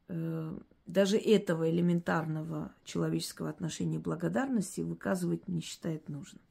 э, 0.09 0.57
даже 0.85 1.17
этого 1.17 1.69
элементарного 1.69 2.73
человеческого 2.83 3.49
отношения 3.49 3.99
благодарности 3.99 4.81
выказывать 4.81 5.47
не 5.47 5.61
считает 5.61 6.09
нужным. 6.09 6.41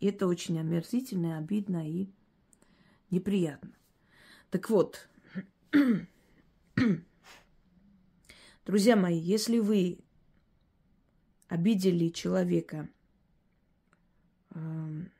И 0.00 0.06
это 0.06 0.26
очень 0.26 0.58
омерзительно, 0.58 1.36
обидно 1.36 1.86
и 1.86 2.08
неприятно. 3.10 3.72
Так 4.50 4.70
вот, 4.70 5.08
друзья 8.66 8.96
мои, 8.96 9.18
если 9.18 9.58
вы 9.58 9.98
обидели 11.48 12.08
человека, 12.08 12.88
эм, 14.54 15.10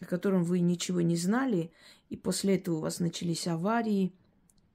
о 0.00 0.06
котором 0.06 0.44
вы 0.44 0.60
ничего 0.60 1.00
не 1.00 1.16
знали, 1.16 1.72
и 2.08 2.16
после 2.16 2.56
этого 2.56 2.76
у 2.76 2.80
вас 2.80 3.00
начались 3.00 3.46
аварии, 3.46 4.14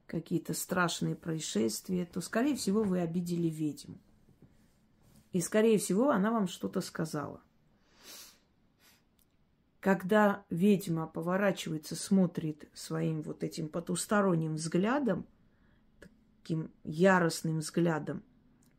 какие-то 0.08 0.53
страшные 0.53 1.15
происшествия, 1.15 2.05
то, 2.05 2.22
скорее 2.22 2.55
всего, 2.55 2.84
вы 2.84 3.00
обидели 3.00 3.48
ведьму. 3.50 3.98
И, 5.32 5.41
скорее 5.41 5.77
всего, 5.79 6.12
она 6.12 6.32
вам 6.32 6.48
что-то 6.48 6.82
сказала. 6.82 7.41
Когда 9.86 10.44
ведьма 10.50 11.06
поворачивается, 11.06 11.96
смотрит 11.96 12.68
своим 12.74 13.22
вот 13.22 13.44
этим 13.44 13.70
потусторонним 13.70 14.56
взглядом, 14.56 15.27
таким 16.00 16.71
яростным 16.84 17.60
взглядом, 17.60 18.24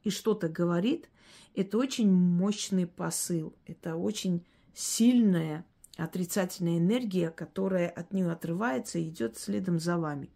и 0.02 0.10
что-то 0.10 0.48
говорит, 0.48 1.08
это 1.54 1.78
очень 1.78 2.10
мощный 2.10 2.88
посыл, 2.88 3.54
это 3.66 3.94
очень 3.94 4.44
сильная 4.74 5.64
отрицательная 5.96 6.78
энергия, 6.78 7.30
которая 7.30 7.88
от 7.88 8.12
нее 8.12 8.32
отрывается 8.32 8.98
и 8.98 9.08
идет 9.08 9.38
следом 9.38 9.78
за 9.78 9.98
вами. 9.98 10.28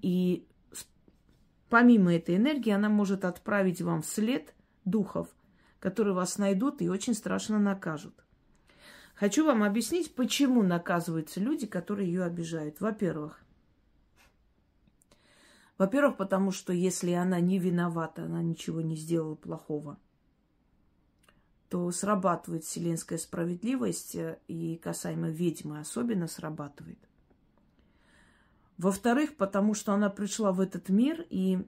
И 0.00 0.46
помимо 1.68 2.14
этой 2.14 2.36
энергии 2.36 2.70
она 2.70 2.88
может 2.88 3.24
отправить 3.24 3.82
вам 3.82 4.02
вслед 4.02 4.54
духов, 4.84 5.26
которые 5.80 6.14
вас 6.14 6.38
найдут 6.38 6.82
и 6.82 6.88
очень 6.88 7.14
страшно 7.14 7.58
накажут. 7.58 8.25
Хочу 9.16 9.46
вам 9.46 9.62
объяснить, 9.62 10.14
почему 10.14 10.62
наказываются 10.62 11.40
люди, 11.40 11.66
которые 11.66 12.06
ее 12.06 12.22
обижают. 12.24 12.80
Во-первых, 12.80 13.42
во-первых, 15.78 16.18
потому 16.18 16.52
что 16.52 16.72
если 16.72 17.12
она 17.12 17.40
не 17.40 17.58
виновата, 17.58 18.24
она 18.24 18.42
ничего 18.42 18.82
не 18.82 18.94
сделала 18.94 19.34
плохого, 19.34 19.98
то 21.70 21.90
срабатывает 21.90 22.64
вселенская 22.64 23.18
справедливость, 23.18 24.14
э, 24.14 24.38
и 24.48 24.76
касаемо 24.76 25.28
ведьмы 25.28 25.80
особенно 25.80 26.28
срабатывает. 26.28 26.98
Во-вторых, 28.78 29.36
потому 29.36 29.74
что 29.74 29.92
она 29.94 30.10
пришла 30.10 30.52
в 30.52 30.60
этот 30.60 30.90
мир, 30.90 31.26
и 31.30 31.58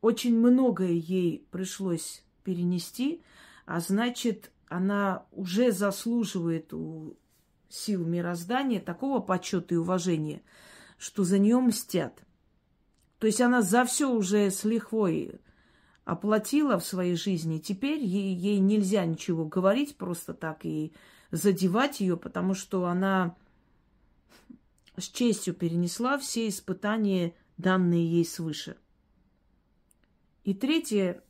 очень 0.00 0.36
многое 0.36 0.92
ей 0.92 1.46
пришлось 1.52 2.24
перенести, 2.42 3.22
а 3.66 3.80
значит, 3.80 4.50
она 4.70 5.26
уже 5.32 5.72
заслуживает 5.72 6.72
у 6.72 7.18
сил 7.68 8.04
мироздания 8.06 8.80
такого 8.80 9.20
почета 9.20 9.74
и 9.74 9.76
уважения, 9.76 10.42
что 10.96 11.24
за 11.24 11.38
нее 11.38 11.58
мстят. 11.58 12.22
То 13.18 13.26
есть 13.26 13.40
она 13.40 13.62
за 13.62 13.84
все 13.84 14.08
уже 14.10 14.50
с 14.50 14.64
лихвой 14.64 15.40
оплатила 16.04 16.78
в 16.78 16.86
своей 16.86 17.16
жизни. 17.16 17.58
Теперь 17.58 18.00
ей, 18.00 18.32
ей 18.34 18.58
нельзя 18.60 19.04
ничего 19.04 19.44
говорить 19.44 19.96
просто 19.96 20.34
так 20.34 20.64
и 20.64 20.92
задевать 21.32 22.00
ее, 22.00 22.16
потому 22.16 22.54
что 22.54 22.86
она 22.86 23.36
с 24.96 25.08
честью 25.08 25.52
перенесла 25.52 26.16
все 26.16 26.48
испытания, 26.48 27.34
данные 27.58 28.08
ей 28.08 28.24
свыше. 28.24 28.76
И 30.44 30.54
третье, 30.54 31.24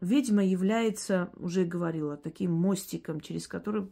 ведьма 0.00 0.44
является, 0.44 1.30
уже 1.36 1.64
говорила, 1.64 2.16
таким 2.16 2.52
мостиком, 2.52 3.20
через 3.20 3.46
который 3.46 3.88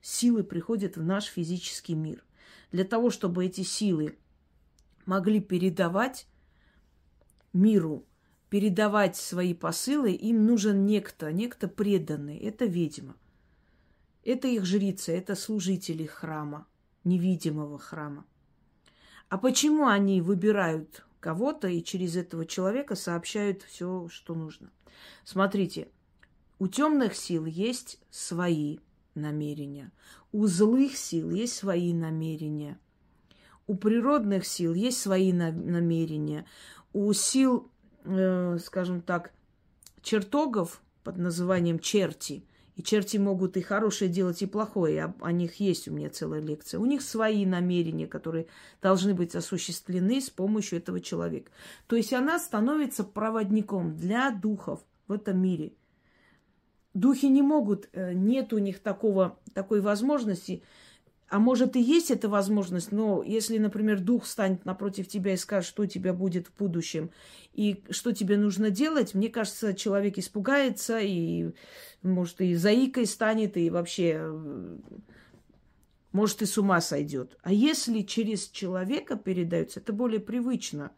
силы 0.00 0.44
приходят 0.44 0.96
в 0.96 1.02
наш 1.02 1.24
физический 1.24 1.94
мир. 1.94 2.24
Для 2.70 2.84
того, 2.84 3.10
чтобы 3.10 3.44
эти 3.44 3.62
силы 3.62 4.16
могли 5.04 5.40
передавать 5.40 6.26
миру 7.52 8.06
передавать 8.52 9.16
свои 9.16 9.54
посылы, 9.54 10.12
им 10.12 10.44
нужен 10.44 10.84
некто, 10.84 11.32
некто 11.32 11.68
преданный. 11.68 12.36
Это 12.36 12.66
ведьма. 12.66 13.16
Это 14.24 14.46
их 14.46 14.66
жрица, 14.66 15.10
это 15.10 15.34
служители 15.36 16.04
храма, 16.04 16.66
невидимого 17.02 17.78
храма. 17.78 18.26
А 19.30 19.38
почему 19.38 19.86
они 19.86 20.20
выбирают 20.20 21.06
кого-то 21.22 21.68
и 21.68 21.84
через 21.84 22.16
этого 22.16 22.44
человека 22.44 22.96
сообщают 22.96 23.62
все, 23.62 24.08
что 24.10 24.34
нужно? 24.34 24.70
Смотрите, 25.24 25.88
у 26.58 26.66
темных 26.66 27.14
сил 27.14 27.46
есть 27.46 28.00
свои 28.10 28.80
намерения, 29.14 29.92
у 30.32 30.48
злых 30.48 30.96
сил 30.96 31.30
есть 31.30 31.54
свои 31.54 31.94
намерения, 31.94 32.76
у 33.68 33.76
природных 33.76 34.44
сил 34.44 34.74
есть 34.74 35.00
свои 35.00 35.32
намерения, 35.32 36.44
у 36.92 37.12
сил 37.12 37.70
э, 38.04 38.58
скажем 38.58 39.00
так, 39.00 39.32
чертогов 40.02 40.82
под 41.04 41.18
названием 41.18 41.78
черти. 41.78 42.44
И 42.76 42.82
черти 42.82 43.18
могут 43.18 43.56
и 43.56 43.60
хорошее 43.60 44.10
делать, 44.10 44.40
и 44.40 44.46
плохое. 44.46 45.04
О, 45.04 45.14
о 45.20 45.32
них 45.32 45.60
есть 45.60 45.88
у 45.88 45.92
меня 45.92 46.08
целая 46.08 46.40
лекция. 46.40 46.80
У 46.80 46.86
них 46.86 47.02
свои 47.02 47.44
намерения, 47.44 48.06
которые 48.06 48.46
должны 48.80 49.14
быть 49.14 49.34
осуществлены 49.34 50.20
с 50.20 50.30
помощью 50.30 50.78
этого 50.78 51.00
человека. 51.00 51.50
То 51.86 51.96
есть 51.96 52.12
она 52.12 52.38
становится 52.38 53.04
проводником 53.04 53.94
для 53.96 54.30
духов 54.30 54.80
в 55.06 55.12
этом 55.12 55.38
мире. 55.38 55.72
Духи 56.94 57.26
не 57.26 57.42
могут, 57.42 57.88
э, 57.92 58.12
нет 58.12 58.52
у 58.52 58.58
них 58.58 58.80
такого, 58.80 59.38
такой 59.54 59.80
возможности 59.80 60.62
а 61.32 61.38
может 61.38 61.76
и 61.76 61.80
есть 61.80 62.10
эта 62.10 62.28
возможность, 62.28 62.92
но 62.92 63.22
если, 63.22 63.56
например, 63.56 64.00
дух 64.00 64.26
станет 64.26 64.66
напротив 64.66 65.08
тебя 65.08 65.32
и 65.32 65.38
скажет, 65.38 65.66
что 65.66 65.84
у 65.84 65.86
тебя 65.86 66.12
будет 66.12 66.48
в 66.48 66.56
будущем 66.58 67.10
и 67.54 67.82
что 67.88 68.12
тебе 68.12 68.36
нужно 68.36 68.68
делать, 68.68 69.14
мне 69.14 69.30
кажется, 69.30 69.72
человек 69.72 70.18
испугается 70.18 70.98
и, 71.00 71.52
может, 72.02 72.42
и 72.42 72.54
заикой 72.54 73.06
станет, 73.06 73.56
и 73.56 73.70
вообще, 73.70 74.30
может, 76.12 76.42
и 76.42 76.44
с 76.44 76.58
ума 76.58 76.82
сойдет. 76.82 77.38
А 77.42 77.50
если 77.50 78.02
через 78.02 78.48
человека 78.48 79.16
передается, 79.16 79.80
это 79.80 79.94
более 79.94 80.20
привычно 80.20 80.92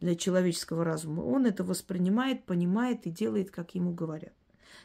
для 0.00 0.16
человеческого 0.16 0.82
разума. 0.82 1.20
Он 1.20 1.46
это 1.46 1.62
воспринимает, 1.62 2.44
понимает 2.44 3.06
и 3.06 3.10
делает, 3.10 3.52
как 3.52 3.76
ему 3.76 3.92
говорят. 3.92 4.34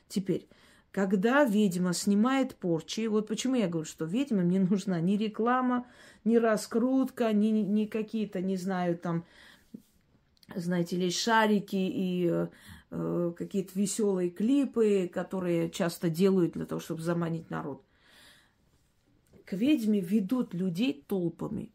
Теперь, 0.07 0.47
когда 0.91 1.45
ведьма 1.45 1.93
снимает 1.93 2.55
порчи, 2.55 3.07
вот 3.07 3.27
почему 3.27 3.55
я 3.55 3.67
говорю, 3.67 3.87
что 3.87 4.05
ведьмам 4.05 4.49
не 4.49 4.59
нужна 4.59 4.99
ни 4.99 5.15
реклама, 5.15 5.87
ни 6.23 6.35
раскрутка, 6.35 7.31
ни, 7.33 7.47
ни 7.47 7.85
какие-то, 7.85 8.41
не 8.41 8.57
знаю, 8.57 8.97
там, 8.97 9.25
знаете 10.53 10.97
ли, 10.97 11.09
шарики 11.09 11.75
и 11.75 12.27
э, 12.29 12.47
э 12.91 13.33
какие-то 13.37 13.79
веселые 13.79 14.29
клипы, 14.29 15.09
которые 15.11 15.69
часто 15.69 16.09
делают 16.09 16.53
для 16.53 16.65
того, 16.65 16.81
чтобы 16.81 17.01
заманить 17.01 17.49
народ. 17.49 17.83
К 19.45 19.53
ведьме 19.53 20.01
ведут 20.01 20.53
людей 20.53 21.03
толпами, 21.07 21.71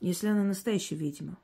если 0.00 0.28
она 0.28 0.44
настоящая 0.44 0.96
ведьма. 0.96 1.38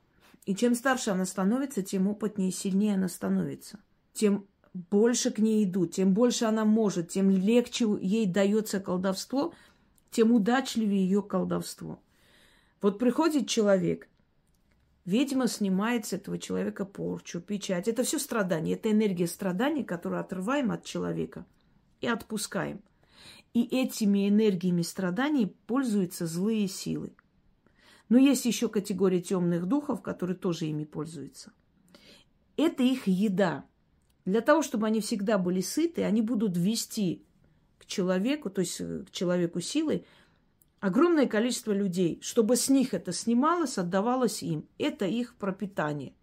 И 0.45 0.55
чем 0.55 0.73
старше 0.73 1.11
она 1.11 1.25
становится, 1.25 1.83
тем 1.83 2.07
опытнее 2.07 2.49
и 2.49 2.53
сильнее 2.53 2.95
она 2.95 3.07
становится. 3.07 3.79
Тем 4.13 4.47
больше 4.73 5.31
к 5.31 5.39
ней 5.39 5.65
идут, 5.65 5.91
тем 5.91 6.13
больше 6.13 6.45
она 6.45 6.65
может, 6.65 7.09
тем 7.09 7.29
легче 7.29 7.85
ей 8.01 8.25
дается 8.25 8.79
колдовство, 8.79 9.53
тем 10.11 10.31
удачливее 10.31 11.03
ее 11.03 11.21
колдовство. 11.21 11.99
Вот 12.81 12.97
приходит 12.97 13.47
человек, 13.47 14.07
ведьма 15.05 15.47
снимает 15.47 16.05
с 16.05 16.13
этого 16.13 16.39
человека 16.39 16.85
порчу, 16.85 17.41
печать. 17.41 17.87
Это 17.87 18.03
все 18.03 18.17
страдание, 18.17 18.75
это 18.75 18.91
энергия 18.91 19.27
страданий, 19.27 19.83
которую 19.83 20.21
отрываем 20.21 20.71
от 20.71 20.85
человека 20.85 21.45
и 21.99 22.07
отпускаем. 22.07 22.81
И 23.53 23.63
этими 23.63 24.29
энергиями 24.29 24.81
страданий 24.81 25.53
пользуются 25.67 26.25
злые 26.25 26.67
силы. 26.67 27.13
Но 28.07 28.17
есть 28.17 28.45
еще 28.45 28.69
категория 28.69 29.21
темных 29.21 29.65
духов, 29.65 30.01
которые 30.01 30.37
тоже 30.37 30.65
ими 30.65 30.85
пользуются. 30.85 31.51
Это 32.55 32.83
их 32.83 33.07
еда– 33.07 33.65
для 34.25 34.41
того, 34.41 34.61
чтобы 34.61 34.87
они 34.87 35.01
всегда 35.01 35.37
были 35.37 35.61
сыты, 35.61 36.03
они 36.03 36.21
будут 36.21 36.55
вести 36.57 37.25
к 37.77 37.85
человеку, 37.85 38.49
то 38.49 38.61
есть 38.61 38.79
э, 38.79 39.03
к 39.07 39.11
человеку 39.11 39.61
силой, 39.61 40.05
огромное 40.79 41.27
количество 41.27 41.71
людей, 41.71 42.19
чтобы 42.21 42.55
с 42.55 42.69
них 42.69 42.93
это 42.93 43.11
снималось, 43.11 43.77
отдавалось 43.77 44.43
им. 44.43 44.67
Это 44.77 45.05
их 45.05 45.35
пропитание. 45.35 46.13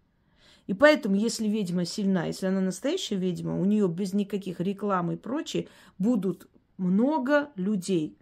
И 0.67 0.73
поэтому, 0.73 1.15
если 1.15 1.47
ведьма 1.47 1.83
сильна, 1.85 2.25
если 2.27 2.45
она 2.45 2.61
настоящая 2.61 3.15
ведьма, 3.15 3.59
у 3.59 3.65
нее 3.65 3.87
без 3.87 4.13
никаких 4.13 4.59
реклам 4.59 5.11
и 5.11 5.17
прочее, 5.17 5.67
будут 5.97 6.47
много 6.77 7.51
людей 7.55 8.17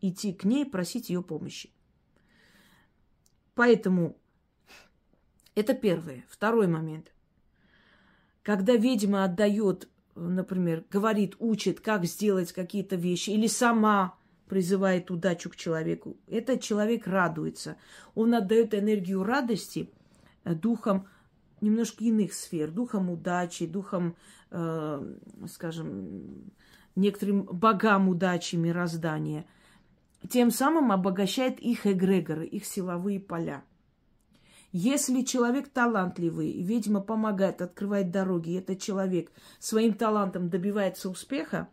идти 0.00 0.32
к 0.32 0.44
ней 0.44 0.64
просить 0.64 1.10
ее 1.10 1.22
помощи. 1.22 1.70
Поэтому 3.54 4.16
это 5.56 5.74
первое. 5.74 6.24
Второй 6.28 6.68
момент– 6.68 7.12
когда 8.48 8.76
ведьма 8.76 9.24
отдает, 9.24 9.90
например, 10.14 10.82
говорит, 10.90 11.36
учит, 11.38 11.80
как 11.80 12.06
сделать 12.06 12.50
какие-то 12.54 12.96
вещи, 12.96 13.28
или 13.28 13.46
сама 13.46 14.14
призывает 14.48 15.10
удачу 15.10 15.50
к 15.50 15.56
человеку, 15.56 16.16
этот 16.26 16.62
человек 16.62 17.06
радуется. 17.06 17.76
Он 18.14 18.34
отдает 18.34 18.72
энергию 18.72 19.22
радости 19.22 19.90
э, 20.44 20.54
духом 20.54 21.06
немножко 21.60 22.02
иных 22.04 22.32
сфер, 22.32 22.70
духом 22.70 23.10
удачи, 23.10 23.66
духом, 23.66 24.16
э, 24.50 25.14
скажем, 25.52 26.50
некоторым 26.96 27.42
богам 27.42 28.08
удачи, 28.08 28.56
мироздания. 28.56 29.44
Тем 30.26 30.50
самым 30.50 30.90
обогащает 30.90 31.60
их 31.60 31.86
эгрегоры, 31.86 32.46
их 32.46 32.64
силовые 32.64 33.20
поля. 33.20 33.62
Если 34.72 35.22
человек 35.22 35.68
талантливый, 35.68 36.62
ведьма 36.62 37.00
помогает, 37.00 37.62
открывает 37.62 38.10
дороги, 38.10 38.58
этот 38.58 38.80
человек 38.80 39.32
своим 39.58 39.94
талантом 39.94 40.50
добивается 40.50 41.08
успеха, 41.08 41.68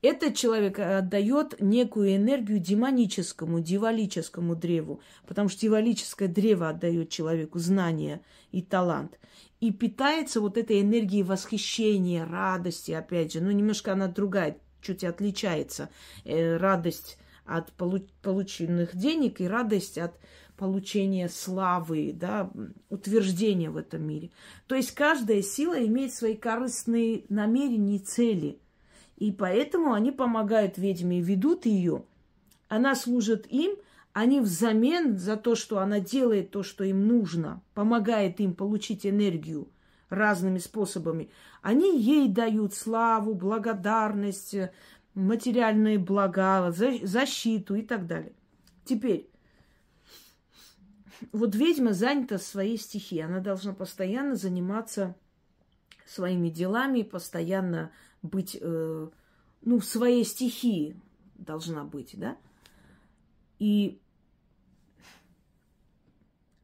этот 0.00 0.36
человек 0.36 0.78
отдает 0.78 1.60
некую 1.60 2.14
энергию 2.14 2.60
демоническому, 2.60 3.58
дьяволическому 3.58 4.54
древу, 4.54 5.00
потому 5.26 5.48
что 5.48 5.62
дьяволическое 5.62 6.28
древо 6.28 6.68
отдает 6.68 7.10
человеку 7.10 7.58
знания 7.58 8.20
и 8.52 8.62
талант. 8.62 9.18
И 9.58 9.72
питается 9.72 10.40
вот 10.40 10.56
этой 10.56 10.80
энергией 10.80 11.24
восхищения, 11.24 12.24
радости, 12.24 12.92
опять 12.92 13.32
же. 13.32 13.40
Ну, 13.40 13.50
немножко 13.50 13.92
она 13.92 14.06
другая, 14.06 14.58
чуть 14.80 15.02
отличается. 15.02 15.88
Э, 16.24 16.56
радость 16.58 17.18
от 17.44 17.72
полученных 17.72 18.94
денег 18.94 19.40
и 19.40 19.48
радость 19.48 19.98
от 19.98 20.14
получения 20.58 21.28
славы, 21.28 22.12
да, 22.12 22.50
утверждения 22.90 23.70
в 23.70 23.76
этом 23.76 24.02
мире. 24.02 24.30
То 24.66 24.74
есть 24.74 24.90
каждая 24.92 25.40
сила 25.40 25.82
имеет 25.86 26.12
свои 26.12 26.34
корыстные 26.36 27.24
намерения 27.28 27.96
и 27.96 28.00
цели. 28.00 28.58
И 29.16 29.32
поэтому 29.32 29.94
они 29.94 30.10
помогают 30.12 30.76
ведьме 30.76 31.20
и 31.20 31.22
ведут 31.22 31.64
ее. 31.64 32.04
Она 32.68 32.94
служит 32.94 33.46
им, 33.50 33.76
они 34.12 34.40
взамен 34.40 35.16
за 35.16 35.36
то, 35.36 35.54
что 35.54 35.78
она 35.78 36.00
делает 36.00 36.50
то, 36.50 36.62
что 36.62 36.84
им 36.84 37.06
нужно, 37.06 37.62
помогает 37.74 38.40
им 38.40 38.54
получить 38.54 39.06
энергию 39.06 39.68
разными 40.08 40.58
способами, 40.58 41.30
они 41.62 42.00
ей 42.00 42.28
дают 42.28 42.74
славу, 42.74 43.34
благодарность, 43.34 44.56
материальные 45.14 45.98
блага, 45.98 46.72
защиту 46.72 47.74
и 47.74 47.82
так 47.82 48.06
далее. 48.06 48.32
Теперь, 48.84 49.28
вот 51.32 51.54
ведьма 51.54 51.92
занята 51.92 52.38
своей 52.38 52.78
стихией. 52.78 53.24
Она 53.24 53.40
должна 53.40 53.74
постоянно 53.74 54.36
заниматься 54.36 55.16
своими 56.06 56.48
делами, 56.48 57.02
постоянно 57.02 57.90
быть, 58.22 58.56
э, 58.60 59.08
ну, 59.62 59.78
в 59.78 59.84
своей 59.84 60.24
стихии 60.24 60.96
должна 61.34 61.84
быть, 61.84 62.18
да? 62.18 62.36
И 63.58 64.00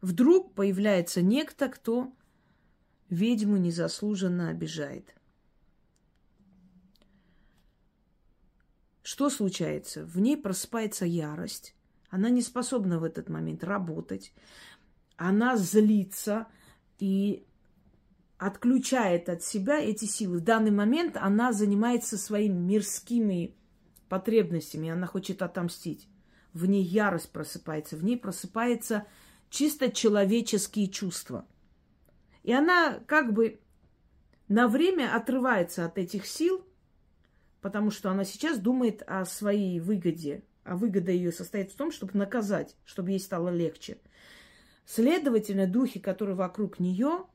вдруг 0.00 0.54
появляется 0.54 1.22
некто, 1.22 1.68
кто 1.68 2.12
ведьму 3.10 3.56
незаслуженно 3.56 4.48
обижает. 4.48 5.14
Что 9.02 9.28
случается? 9.28 10.04
В 10.04 10.18
ней 10.18 10.36
просыпается 10.36 11.04
ярость, 11.04 11.74
она 12.14 12.30
не 12.30 12.42
способна 12.42 13.00
в 13.00 13.02
этот 13.02 13.28
момент 13.28 13.64
работать. 13.64 14.32
Она 15.16 15.56
злится 15.56 16.46
и 17.00 17.44
отключает 18.38 19.28
от 19.28 19.42
себя 19.42 19.80
эти 19.80 20.04
силы. 20.04 20.38
В 20.38 20.44
данный 20.44 20.70
момент 20.70 21.16
она 21.16 21.52
занимается 21.52 22.16
своими 22.16 22.56
мирскими 22.56 23.56
потребностями. 24.08 24.90
Она 24.90 25.08
хочет 25.08 25.42
отомстить. 25.42 26.08
В 26.52 26.66
ней 26.66 26.84
ярость 26.84 27.32
просыпается. 27.32 27.96
В 27.96 28.04
ней 28.04 28.16
просыпается 28.16 29.08
чисто 29.50 29.90
человеческие 29.90 30.86
чувства. 30.86 31.44
И 32.44 32.52
она 32.52 33.00
как 33.08 33.32
бы 33.32 33.58
на 34.46 34.68
время 34.68 35.16
отрывается 35.16 35.84
от 35.84 35.98
этих 35.98 36.26
сил, 36.26 36.64
потому 37.60 37.90
что 37.90 38.08
она 38.08 38.22
сейчас 38.22 38.60
думает 38.60 39.02
о 39.04 39.24
своей 39.24 39.80
выгоде, 39.80 40.44
а 40.64 40.76
выгода 40.76 41.12
ее 41.12 41.30
состоит 41.30 41.70
в 41.70 41.76
том, 41.76 41.92
чтобы 41.92 42.18
наказать, 42.18 42.76
чтобы 42.84 43.10
ей 43.10 43.20
стало 43.20 43.50
легче. 43.50 43.98
Следовательно, 44.86 45.66
духи, 45.66 46.00
которые 46.00 46.36
вокруг 46.36 46.80
нее, 46.80 47.26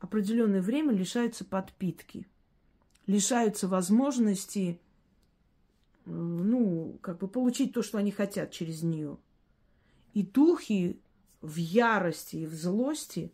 определенное 0.00 0.62
время 0.62 0.92
лишаются 0.92 1.44
подпитки, 1.44 2.26
лишаются 3.06 3.68
возможности, 3.68 4.80
э, 6.04 6.10
ну, 6.10 6.98
как 7.02 7.18
бы 7.18 7.28
получить 7.28 7.72
то, 7.72 7.82
что 7.82 7.98
они 7.98 8.10
хотят 8.10 8.50
через 8.50 8.82
нее. 8.82 9.18
И 10.14 10.22
духи 10.22 11.00
в 11.40 11.56
ярости 11.56 12.36
и 12.36 12.46
в 12.46 12.54
злости 12.54 13.32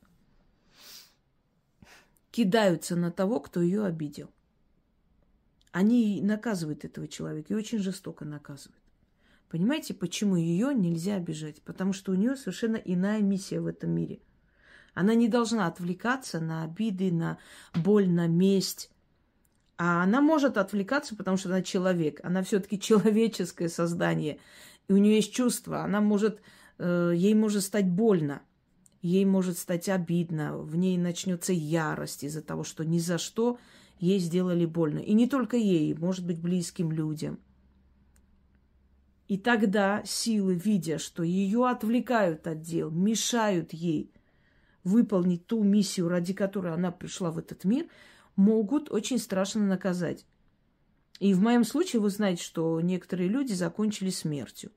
кидаются 2.30 2.96
на 2.96 3.10
того, 3.10 3.40
кто 3.40 3.60
ее 3.62 3.84
обидел. 3.84 4.30
Они 5.72 6.20
наказывают 6.22 6.84
этого 6.84 7.08
человека 7.08 7.52
и 7.52 7.56
очень 7.56 7.78
жестоко 7.78 8.24
наказывают. 8.24 8.83
Понимаете, 9.50 9.94
почему 9.94 10.36
ее 10.36 10.74
нельзя 10.74 11.16
обижать? 11.16 11.62
Потому 11.62 11.92
что 11.92 12.12
у 12.12 12.14
нее 12.14 12.36
совершенно 12.36 12.76
иная 12.76 13.20
миссия 13.20 13.60
в 13.60 13.66
этом 13.66 13.90
мире. 13.90 14.20
Она 14.94 15.14
не 15.14 15.28
должна 15.28 15.66
отвлекаться 15.66 16.40
на 16.40 16.64
обиды, 16.64 17.12
на 17.12 17.38
боль, 17.74 18.08
на 18.08 18.26
месть. 18.26 18.90
А 19.76 20.02
она 20.02 20.20
может 20.20 20.56
отвлекаться, 20.56 21.16
потому 21.16 21.36
что 21.36 21.48
она 21.48 21.62
человек. 21.62 22.20
Она 22.24 22.42
все-таки 22.42 22.80
человеческое 22.80 23.68
создание. 23.68 24.38
И 24.88 24.92
у 24.92 24.96
нее 24.96 25.16
есть 25.16 25.32
чувства. 25.32 25.82
Она 25.82 26.00
может, 26.00 26.40
э, 26.78 27.12
ей 27.14 27.34
может 27.34 27.64
стать 27.64 27.88
больно. 27.88 28.42
Ей 29.02 29.24
может 29.24 29.58
стать 29.58 29.88
обидно. 29.88 30.56
В 30.56 30.76
ней 30.76 30.96
начнется 30.96 31.52
ярость 31.52 32.24
из-за 32.24 32.42
того, 32.42 32.64
что 32.64 32.84
ни 32.84 32.98
за 32.98 33.18
что 33.18 33.58
ей 33.98 34.18
сделали 34.18 34.64
больно. 34.64 34.98
И 34.98 35.12
не 35.12 35.28
только 35.28 35.56
ей, 35.56 35.94
может 35.94 36.24
быть, 36.24 36.40
близким 36.40 36.90
людям– 36.90 37.38
и 39.26 39.38
тогда 39.38 40.02
силы, 40.04 40.54
видя, 40.54 40.98
что 40.98 41.22
ее 41.22 41.68
отвлекают 41.68 42.46
от 42.46 42.60
дел, 42.60 42.90
мешают 42.90 43.72
ей 43.72 44.12
выполнить 44.82 45.46
ту 45.46 45.62
миссию, 45.62 46.08
ради 46.08 46.34
которой 46.34 46.74
она 46.74 46.90
пришла 46.90 47.30
в 47.30 47.38
этот 47.38 47.64
мир, 47.64 47.86
могут 48.36 48.90
очень 48.90 49.18
страшно 49.18 49.66
наказать. 49.66 50.26
И 51.20 51.32
в 51.32 51.40
моем 51.40 51.64
случае 51.64 52.02
вы 52.02 52.10
знаете, 52.10 52.42
что 52.42 52.80
некоторые 52.80 53.28
люди 53.28 53.54
закончили 53.54 54.10
смертью. 54.10 54.72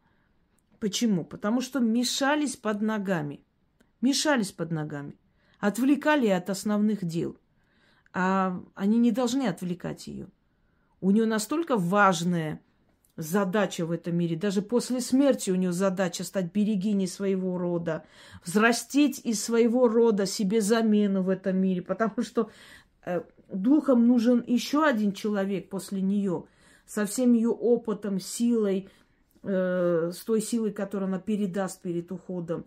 Почему? 0.80 1.26
Потому 1.26 1.60
что 1.60 1.80
мешались 1.80 2.56
под 2.56 2.82
ногами. 2.82 3.44
Мешались 4.00 4.52
под 4.52 4.72
ногами. 4.72 5.18
Отвлекали 5.60 6.28
от 6.28 6.50
основных 6.50 7.04
дел. 7.04 7.38
А 8.14 8.64
они 8.76 9.00
не 9.00 9.12
должны 9.12 9.48
отвлекать 9.48 10.08
ее. 10.08 10.30
У 11.02 11.12
нее 11.12 11.26
настолько 11.26 11.76
важная 11.76 12.62
задача 13.18 13.86
в 13.86 13.92
этом 13.92 14.16
мире. 14.16 14.36
Даже 14.36 14.62
после 14.62 15.02
смерти 15.02 15.50
у 15.50 15.56
нее 15.56 15.72
задача 15.72 16.24
стать 16.24 16.54
берегиней 16.54 17.08
своего 17.08 17.58
рода, 17.58 18.06
взрастить 18.46 19.20
из 19.26 19.44
своего 19.44 19.88
рода 19.88 20.26
себе 20.26 20.62
замену 20.62 21.24
в 21.24 21.30
этом 21.30 21.58
мире, 21.58 21.82
потому 21.82 22.22
что 22.22 22.52
э, 23.06 23.22
духом 23.52 24.08
нужен 24.08 24.44
еще 24.46 24.86
один 24.86 25.12
человек 25.12 25.70
после 25.70 26.02
нее, 26.02 26.46
со 26.86 27.06
всем 27.06 27.34
ее 27.34 27.50
опытом, 27.50 28.20
силой, 28.20 28.88
э, 29.44 30.12
с 30.14 30.24
той 30.24 30.40
силой, 30.40 30.72
которую 30.72 31.08
она 31.08 31.20
передаст 31.20 31.82
перед 31.82 32.12
уходом, 32.12 32.66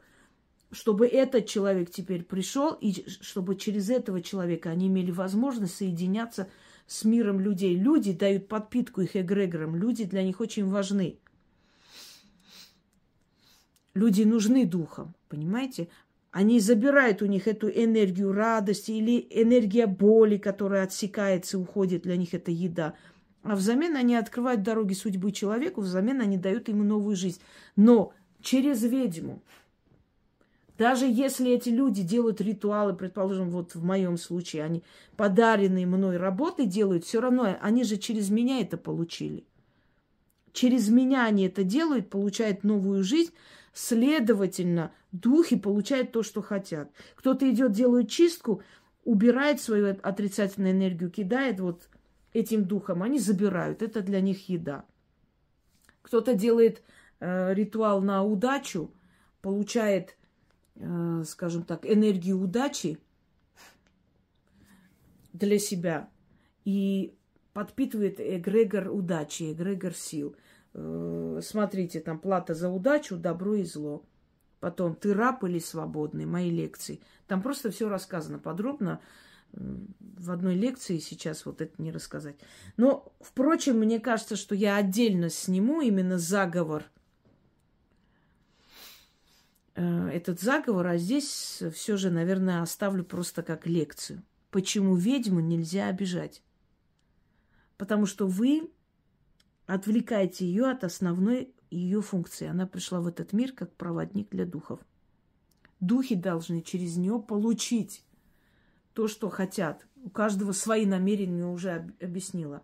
чтобы 0.73 1.07
этот 1.07 1.47
человек 1.47 1.91
теперь 1.91 2.25
пришел, 2.25 2.73
и 2.73 3.09
чтобы 3.09 3.57
через 3.57 3.89
этого 3.89 4.21
человека 4.21 4.71
они 4.71 4.89
имели 4.89 5.13
возможность 5.13 5.77
соединяться 5.77 6.49
с 6.90 7.05
миром 7.05 7.38
людей. 7.38 7.76
Люди 7.76 8.12
дают 8.12 8.48
подпитку 8.48 9.00
их 9.00 9.14
эгрегорам, 9.14 9.76
люди 9.76 10.05
для 10.05 10.24
них 10.24 10.40
очень 10.40 10.66
важны. 10.66 11.20
Люди 13.94 14.22
нужны 14.22 14.66
духом, 14.66 15.14
понимаете? 15.29 15.88
Они 16.33 16.59
забирают 16.59 17.22
у 17.22 17.26
них 17.26 17.46
эту 17.46 17.68
энергию 17.68 18.33
радости 18.33 18.90
или 18.90 19.24
энергия 19.31 19.87
боли, 19.87 20.37
которая 20.37 20.83
отсекается, 20.83 21.61
уходит, 21.61 22.03
для 22.03 22.16
них 22.16 22.35
это 22.35 22.50
еда. 22.50 22.94
А 23.44 23.55
взамен 23.55 23.96
они 23.96 24.16
открывают 24.16 24.64
дороги 24.64 24.94
судьбы 24.94 25.31
человеку, 25.31 25.83
взамен 25.83 26.20
они 26.20 26.38
дают 26.38 26.68
ему 26.68 26.83
новую 26.83 27.14
жизнь. 27.14 27.40
Но 27.76 28.12
через 28.40 28.83
ведьму. 28.83 29.42
Даже 30.81 31.05
если 31.05 31.51
эти 31.51 31.69
люди 31.69 32.03
делают 32.03 32.40
ритуалы, 32.40 32.95
предположим, 32.95 33.51
вот 33.51 33.75
в 33.75 33.85
моем 33.85 34.16
случае, 34.16 34.64
они 34.64 34.83
подаренные 35.14 35.85
мной 35.85 36.16
работы 36.16 36.64
делают, 36.64 37.05
все 37.05 37.21
равно 37.21 37.55
они 37.61 37.85
же 37.85 37.99
через 37.99 38.31
меня 38.31 38.62
это 38.62 38.79
получили. 38.79 39.45
Через 40.55 40.88
меня 40.88 41.27
они 41.27 41.47
это 41.47 41.64
делают, 41.64 42.09
получают 42.09 42.64
новую 42.64 43.05
жизнь, 43.05 43.35
Следовательно, 43.75 44.90
духи 45.12 45.57
получают 45.57 46.12
то, 46.12 46.23
что 46.23 46.40
хотят. 46.40 46.90
Кто-то 47.14 47.49
идет, 47.51 47.73
делает 47.73 48.09
чистку, 48.09 48.62
убирает 49.05 49.61
свою 49.61 49.99
отрицательную 50.03 50.73
энергию, 50.73 51.11
кидает 51.11 51.61
вот 51.61 51.90
этим 52.33 52.64
духом, 52.64 53.03
они 53.03 53.19
забирают. 53.19 53.83
Это 53.83 54.01
для 54.01 54.23
них 54.23 54.49
еда. 54.49 54.87
Кто-то 56.01 56.33
делает 56.33 56.83
э, 57.21 57.53
ритуал 57.53 58.01
на 58.01 58.25
удачу, 58.25 58.90
получает, 59.43 60.16
скажем 61.25 61.62
так, 61.64 61.85
энергию 61.85 62.40
удачи 62.40 62.99
для 65.33 65.59
себя 65.59 66.09
и 66.64 67.14
подпитывает 67.53 68.21
эгрегор 68.21 68.90
удачи, 68.90 69.53
эгрегор 69.53 69.95
сил– 69.95 70.37
Э, 70.73 71.40
смотрите, 71.43 72.01
там 72.01 72.19
плата 72.19 72.55
за 72.55 72.69
удачу, 72.69 73.16
добро 73.16 73.55
и 73.55 73.64
зло. 73.64 74.05
Потом 74.61 74.95
ты 74.95 75.14
раб 75.14 75.43
или 75.45 75.59
свободный, 75.59 76.27
мои 76.27 76.51
лекции. 76.51 77.01
Там 77.27 77.43
просто 77.43 77.71
все 77.71 77.88
рассказано 77.88 78.38
подробно. 78.38 79.01
В 79.53 80.31
одной 80.31 80.55
лекции 80.55 80.99
сейчас 80.99 81.45
вот 81.45 81.61
это 81.61 81.83
не 81.83 81.90
рассказать. 81.90 82.37
Но, 82.77 83.12
впрочем, 83.21 83.79
мне 83.79 83.99
кажется, 83.99 84.37
что 84.37 84.55
я 84.55 84.77
отдельно 84.77 85.29
сниму 85.29 85.81
именно 85.81 86.19
заговор. 86.19 86.85
Э, 89.81 90.11
этот 90.11 90.40
заговор, 90.40 90.87
а 90.88 90.99
здесь 90.99 91.62
все 91.73 91.97
же, 91.97 92.11
наверное, 92.11 92.61
оставлю 92.61 93.03
просто 93.03 93.43
как 93.43 93.66
лекцию. 93.66 94.23
Почему 94.51 94.95
ведьму 94.95 95.40
нельзя 95.40 95.87
обижать? 95.87 96.43
Потому 97.79 98.05
что 98.05 98.27
вы 98.27 98.71
отвлекаете 99.64 100.45
ее 100.45 100.66
от 100.69 100.85
основной 100.85 101.55
ее 101.71 102.03
функции. 102.03 102.47
Она 102.47 102.66
пришла 102.66 103.01
в 103.01 103.07
этот 103.07 103.33
мир 103.33 103.53
как 103.53 103.75
проводник 103.75 104.29
для 104.29 104.45
духов. 104.45 104.81
Духи 105.79 106.14
должны 106.14 106.61
через 106.61 106.99
нее 106.99 107.19
получить 107.19 108.05
то, 108.93 109.09
что 109.09 109.31
хотят. 109.31 109.87
У 110.05 110.11
каждого 110.11 110.53
свои 110.53 110.85
намерения 110.85 111.47
уже 111.47 111.90
объяснила. 112.03 112.62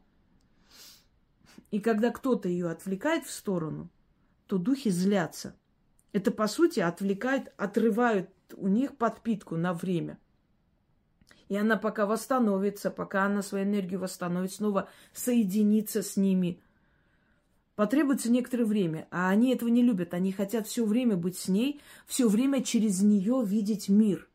И 1.71 1.81
когда 1.81 2.11
кто-то 2.11 2.47
ее 2.47 2.69
отвлекает 2.69 3.25
в 3.25 3.31
сторону, 3.31 3.89
то 4.47 4.59
духи 4.59 4.91
злятся. 4.91 5.57
Это, 6.13 6.31
по 6.31 6.47
сути, 6.47 6.81
отвлекает, 6.81 7.53
отрывают 7.57 8.31
у 8.57 8.69
них 8.69 8.97
подпитку 8.97 9.57
на 9.57 9.75
время. 9.75 10.19
И 11.49 11.57
она 11.57 11.77
пока 11.77 12.07
восстановится, 12.07 12.91
пока 12.91 13.25
она 13.25 13.43
свою 13.43 13.65
энергию 13.65 14.01
восстановит, 14.01 14.53
снова 14.53 14.89
соединится 15.13 16.03
с 16.03 16.17
ними– 16.17 16.61
Потребуется 17.77 18.33
некоторое 18.33 18.65
время, 18.65 19.07
а 19.11 19.29
они 19.29 19.53
этого 19.53 19.69
не 19.69 19.83
любят. 19.83 20.15
Они 20.15 20.33
хотят 20.33 20.67
все 20.67 20.85
время 20.87 21.15
быть 21.15 21.37
с 21.37 21.47
ней, 21.47 21.83
все 22.07 22.27
время 22.27 22.65
через 22.65 23.03
нее 23.03 23.43
видеть 23.45 23.91
мир 23.91 24.27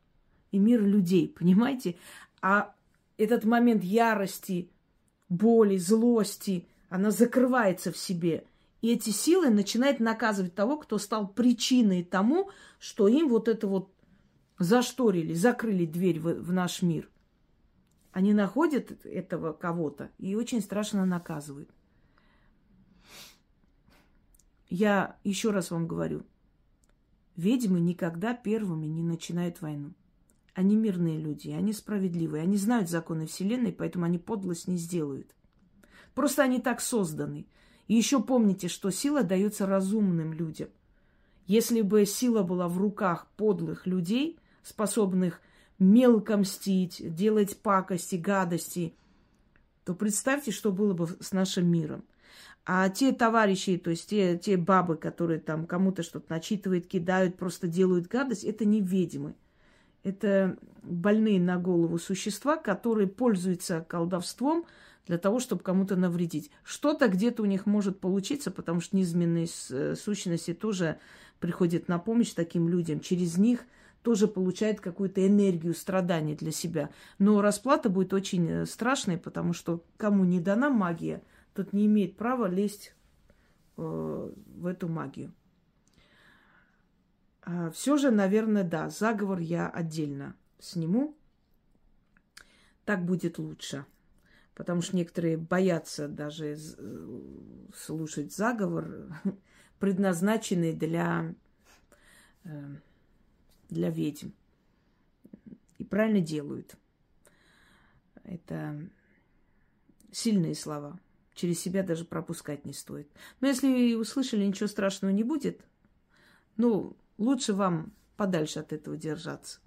и 0.52 0.60
мир 0.60 0.84
людей, 0.84 1.28
понимаете? 1.28 1.96
А 2.44 2.76
этот 3.18 3.44
момент 3.44 3.84
ярости, 3.84 4.70
боли, 5.28 5.78
злости, 5.78 6.68
она 6.90 7.10
закрывается 7.10 7.92
в 7.92 7.98
себе. 7.98 8.44
И 8.82 8.92
эти 8.92 9.12
силы 9.12 9.50
начинают 9.50 10.00
наказывать 10.00 10.56
того, 10.56 10.78
кто 10.78 10.98
стал 10.98 11.28
причиной 11.28 12.04
тому, 12.04 12.50
что 12.80 13.08
им 13.08 13.30
вот 13.30 13.48
это 13.48 13.68
вот 13.68 13.94
зашторили, 14.58 15.34
закрыли 15.34 15.86
дверь 15.86 16.20
в, 16.20 16.34
в 16.42 16.52
наш 16.52 16.82
мир. 16.82 17.10
Они 18.12 18.34
находят 18.34 19.06
этого 19.06 19.54
кого-то 19.54 20.10
и 20.18 20.36
очень 20.36 20.62
страшно 20.62 21.06
наказывают. 21.06 21.70
Я 24.68 25.18
еще 25.24 25.52
раз 25.52 25.70
вам 25.72 25.88
говорю, 25.88 26.26
ведьмы 27.36 27.80
никогда 27.80 28.34
первыми 28.34 28.86
не 28.86 29.04
начинают 29.04 29.62
войну. 29.62 29.94
Они 30.54 30.76
мирные 30.76 31.18
люди, 31.18 31.50
они 31.50 31.72
справедливые, 31.72 32.44
они 32.44 32.58
знают 32.58 32.90
законы 32.90 33.28
Вселенной, 33.28 33.72
поэтому 33.72 34.06
они 34.06 34.18
подлость 34.18 34.68
не 34.68 34.78
сделают. 34.78 35.34
Просто 36.14 36.44
они 36.44 36.60
так 36.60 36.82
созданы. 36.82 37.48
Еще 37.98 38.22
помните, 38.22 38.70
что 38.70 38.90
сила 38.90 39.22
дается 39.22 39.66
разумным 39.66 40.32
людям. 40.32 40.70
Если 41.46 41.82
бы 41.82 42.06
сила 42.06 42.42
была 42.42 42.70
в 42.70 42.78
руках 42.78 43.28
подлых 43.36 43.86
людей, 43.86 44.40
способных 44.64 45.42
мелко 45.78 46.38
мстить, 46.38 47.02
делать 47.14 47.58
пакости, 47.58 48.16
гадости, 48.16 48.96
то 49.84 49.94
представьте, 49.94 50.52
что 50.52 50.72
было 50.72 50.94
бы 50.94 51.06
с 51.20 51.34
нашим 51.34 51.70
миром. 51.70 52.06
А 52.66 52.88
те 52.88 53.12
товарищи, 53.12 53.76
то 53.78 53.90
есть 53.90 54.10
те, 54.10 54.38
те 54.38 54.56
бабы, 54.56 54.96
которые 54.96 55.42
там 55.42 55.66
кому-то 55.66 56.02
что-то 56.02 56.28
начитывают, 56.30 56.88
кидают, 56.88 57.36
просто 57.36 57.68
делают 57.68 58.08
гадость, 58.08 58.46
это 58.46 58.64
не 58.64 58.80
ведьмы. 58.80 59.36
Это 60.04 60.58
больные 60.82 61.42
на 61.42 61.58
голову 61.58 62.00
существа, 62.00 62.56
которые 62.56 63.08
пользуются 63.08 63.86
колдовством 63.86 64.66
для 65.08 65.18
того, 65.18 65.40
чтобы 65.40 65.62
кому-то 65.64 65.96
навредить. 65.96 66.52
Что-то 66.64 67.08
где-то 67.08 67.44
у 67.44 67.46
них 67.46 67.66
может 67.66 68.00
получиться, 68.00 68.52
потому 68.52 68.82
что 68.82 68.96
низменные 68.96 69.48
э, 69.70 69.96
сущности 69.96 70.54
тоже 70.54 71.00
приходят 71.40 71.88
на 71.88 72.00
помощь 72.00 72.32
таким 72.32 72.70
людям. 72.70 73.00
Через 73.00 73.38
них 73.38 73.66
тоже 74.04 74.28
получает 74.28 74.80
какую-то 74.80 75.26
энергию 75.26 75.74
страдания 75.74 76.36
для 76.36 76.52
себя. 76.52 76.90
Но 77.20 77.42
расплата 77.42 77.90
будет 77.90 78.14
очень 78.14 78.50
э, 78.50 78.66
страшной, 78.66 79.18
потому 79.18 79.54
что 79.54 79.84
кому 79.98 80.26
не 80.26 80.40
дана 80.40 80.70
магия– 80.70 81.22
тот 81.54 81.74
не 81.74 81.86
имеет 81.86 82.18
права 82.18 82.48
лезть 82.48 82.94
э, 83.78 83.82
в 83.82 84.66
эту 84.66 84.88
магию. 84.88 85.34
А 87.42 87.72
все 87.72 87.98
же, 87.98 88.12
наверное, 88.12 88.64
да, 88.64 88.90
заговор 88.90 89.40
я 89.40 89.68
отдельно 89.68 90.36
сниму. 90.60 91.18
Так 92.86 93.06
будет 93.06 93.38
лучше. 93.38 93.86
Потому 94.54 94.82
что 94.82 94.96
некоторые 94.96 95.38
боятся 95.38 96.08
даже 96.08 96.58
э, 96.58 97.22
слушать 97.76 98.34
заговор, 98.34 99.08
предназначенный 99.80 100.74
для, 100.74 101.34
э, 102.44 102.76
для 103.70 103.90
ведьм. 103.90 104.30
И 105.78 105.84
правильно 105.84 106.22
делают. 106.22 106.76
Это 108.24 108.90
сильные 110.12 110.56
слова 110.56 111.00
через 111.34 111.60
себя 111.60 111.84
даже 111.84 112.06
пропускать 112.06 112.66
не 112.66 112.74
стоит. 112.74 113.10
Но 113.40 113.48
если 113.48 113.96
услышали, 113.96 114.46
ничего 114.46 114.68
страшного 114.68 115.12
не 115.12 115.24
будет, 115.24 115.62
ну, 116.58 116.96
лучше 117.18 117.54
вам 117.54 117.94
подальше 118.18 118.60
от 118.60 118.74
этого 118.74 118.98
держаться. 118.98 119.60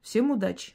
Всем 0.00 0.30
удачи! 0.30 0.74